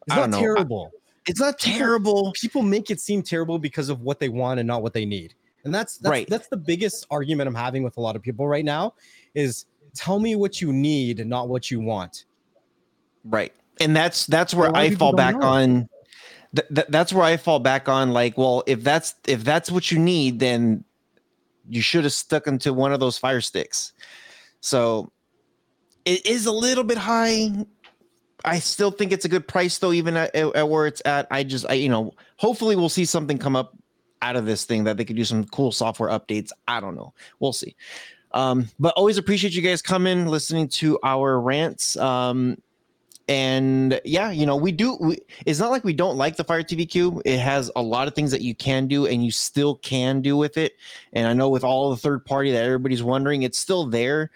[0.07, 0.39] It's I not don't know.
[0.41, 0.91] terrible.
[1.27, 2.33] it's not terrible.
[2.41, 5.35] People make it seem terrible because of what they want and not what they need.
[5.65, 6.29] And that's that's, Right.
[6.29, 8.95] that's the biggest argument I'm having with a lot of people right now
[9.35, 12.25] is tell me what you need and not what you want.
[13.25, 13.53] Right.
[13.81, 15.47] And that's that's where A lot of I fall back know.
[15.47, 15.89] on
[16.57, 19.91] th- th- that's where I fall back on like, well, if that's if that's what
[19.91, 20.85] you need, then
[21.69, 23.93] you should have stuck into one of those fire sticks.
[24.61, 25.13] So
[26.11, 27.51] it is a little bit high.
[28.45, 31.27] I still think it's a good price though, even at, at- where it's at.
[31.31, 33.77] I just I you know, hopefully we'll see something come up
[34.23, 36.51] out of this thing that they could do some cool software updates.
[36.67, 37.15] I don't know.
[37.39, 37.77] We'll see.
[38.33, 41.97] Um, but always appreciate you guys coming, listening to our rants.
[41.97, 42.59] Um,
[43.29, 44.97] and yeah, you know, we do.
[45.01, 47.23] We, it's not like we don't like the Fire TV Cube.
[47.25, 50.37] It has a lot of things that you can do, and you still can do
[50.37, 50.73] with it.
[51.13, 54.33] And I know with all the third party that everybody's wondering, it's still there.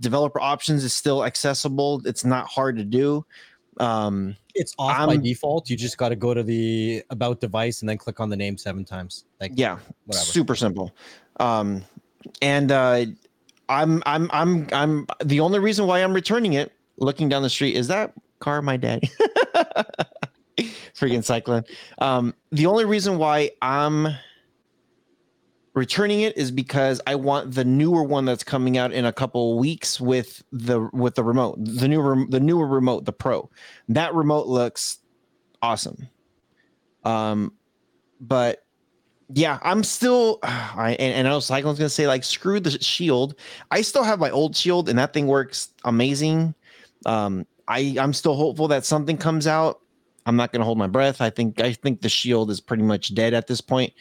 [0.00, 2.00] Developer options is still accessible.
[2.04, 3.24] It's not hard to do.
[3.80, 5.70] Um, It's off by I'm- default.
[5.70, 8.56] You just got to go to the about device and then click on the name
[8.58, 9.24] seven times.
[9.40, 10.24] Like yeah, whatever.
[10.24, 10.92] super simple.
[11.40, 11.84] Um,
[12.42, 13.06] and uh,
[13.68, 16.72] I'm I'm I'm I'm the only reason why I'm returning it.
[16.96, 19.08] Looking down the street, is that car my daddy?
[20.94, 21.62] Freaking cycling.
[21.98, 24.08] Um, the only reason why I'm
[25.74, 29.58] returning it is because I want the newer one that's coming out in a couple
[29.58, 33.48] weeks with the with the remote, the new the newer remote, the Pro.
[33.88, 34.98] That remote looks
[35.62, 36.08] awesome.
[37.04, 37.52] Um,
[38.20, 38.64] but
[39.32, 40.38] yeah, I'm still.
[40.42, 43.34] I and, and I know Cyclone's gonna say like screw the shield.
[43.70, 46.54] I still have my old shield, and that thing works amazing.
[47.06, 49.80] Um, I I'm still hopeful that something comes out.
[50.28, 51.22] I'm not gonna hold my breath.
[51.22, 53.94] I think I think the shield is pretty much dead at this point.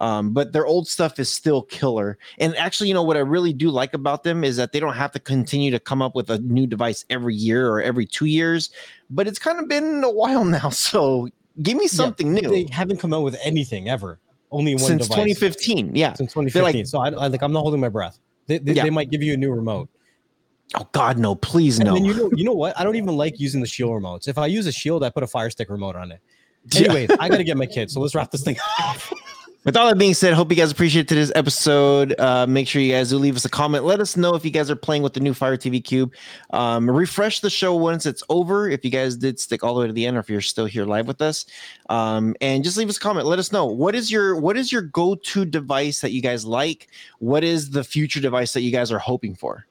[0.00, 2.16] Um, but their old stuff is still killer.
[2.38, 4.94] And actually, you know what I really do like about them is that they don't
[4.94, 8.24] have to continue to come up with a new device every year or every two
[8.24, 8.70] years.
[9.10, 11.28] But it's kind of been a while now, so
[11.60, 14.18] give me something new They haven't come out with anything ever.
[14.50, 15.94] Only one since device 2015.
[15.94, 16.14] Yeah.
[16.14, 16.86] since like- 2015.
[16.86, 18.18] so I, I like I'm not holding my breath.
[18.46, 18.84] They, they, Yeah.
[18.84, 19.90] they might give you a new remote.
[20.76, 21.34] Oh God, no!
[21.34, 21.94] Please And no.
[21.94, 22.78] then you know, you know what?
[22.78, 24.28] I don't even like using the shield remotes.
[24.28, 26.20] If I use a shield, I put a fire stick remote on it.
[26.74, 27.92] Anyways, I gotta get my kids.
[27.94, 28.98] So let's wrap this thing up.
[29.64, 32.14] With all that being said, hope you guys appreciate today's episode.
[32.20, 33.84] Uh, make sure you guys do leave us a comment.
[33.84, 36.12] Let us know if you guys are playing with the new Fire TV Cube.
[36.50, 38.68] Um, refresh the show once it's over.
[38.68, 40.66] If you guys did stick all the way to the end, or if you're still
[40.66, 41.46] here live with us,
[41.88, 43.26] um, and just leave us a comment.
[43.26, 46.44] Let us know what is your what is your go to device that you guys
[46.44, 46.88] like.
[47.20, 49.66] What is the future device that you guys are hoping for?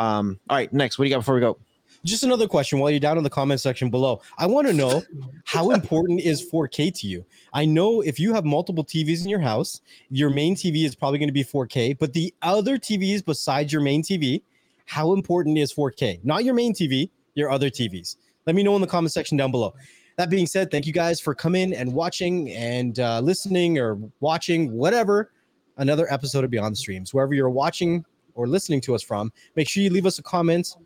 [0.00, 1.58] Um, all right, next, what do you got before we go?
[2.06, 4.22] Just another question while you're down in the comment section below.
[4.38, 5.02] I want to know
[5.44, 7.26] how important is 4K to you?
[7.52, 11.18] I know if you have multiple TVs in your house, your main TV is probably
[11.18, 14.40] going to be 4K, but the other TVs besides your main TV,
[14.86, 16.24] how important is 4K?
[16.24, 18.16] Not your main TV, your other TVs.
[18.46, 19.74] Let me know in the comment section down below.
[20.16, 24.72] That being said, thank you guys for coming and watching and uh, listening or watching
[24.72, 25.32] whatever
[25.76, 27.12] another episode of Beyond the Streams.
[27.12, 30.76] Wherever you're watching or listening to us from, make sure you leave us a comment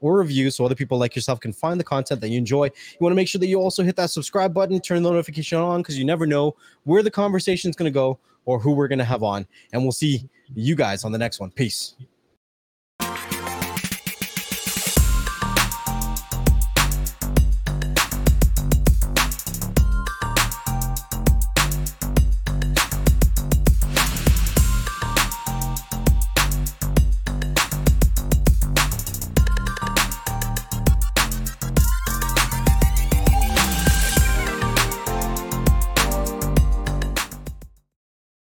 [0.00, 2.64] or review so other people like yourself can find the content that you enjoy.
[2.64, 5.58] You want to make sure that you also hit that subscribe button, turn the notification
[5.58, 8.88] on because you never know where the conversation is going to go or who we're
[8.88, 9.46] going to have on.
[9.72, 11.50] And we'll see you guys on the next one.
[11.50, 11.96] Peace.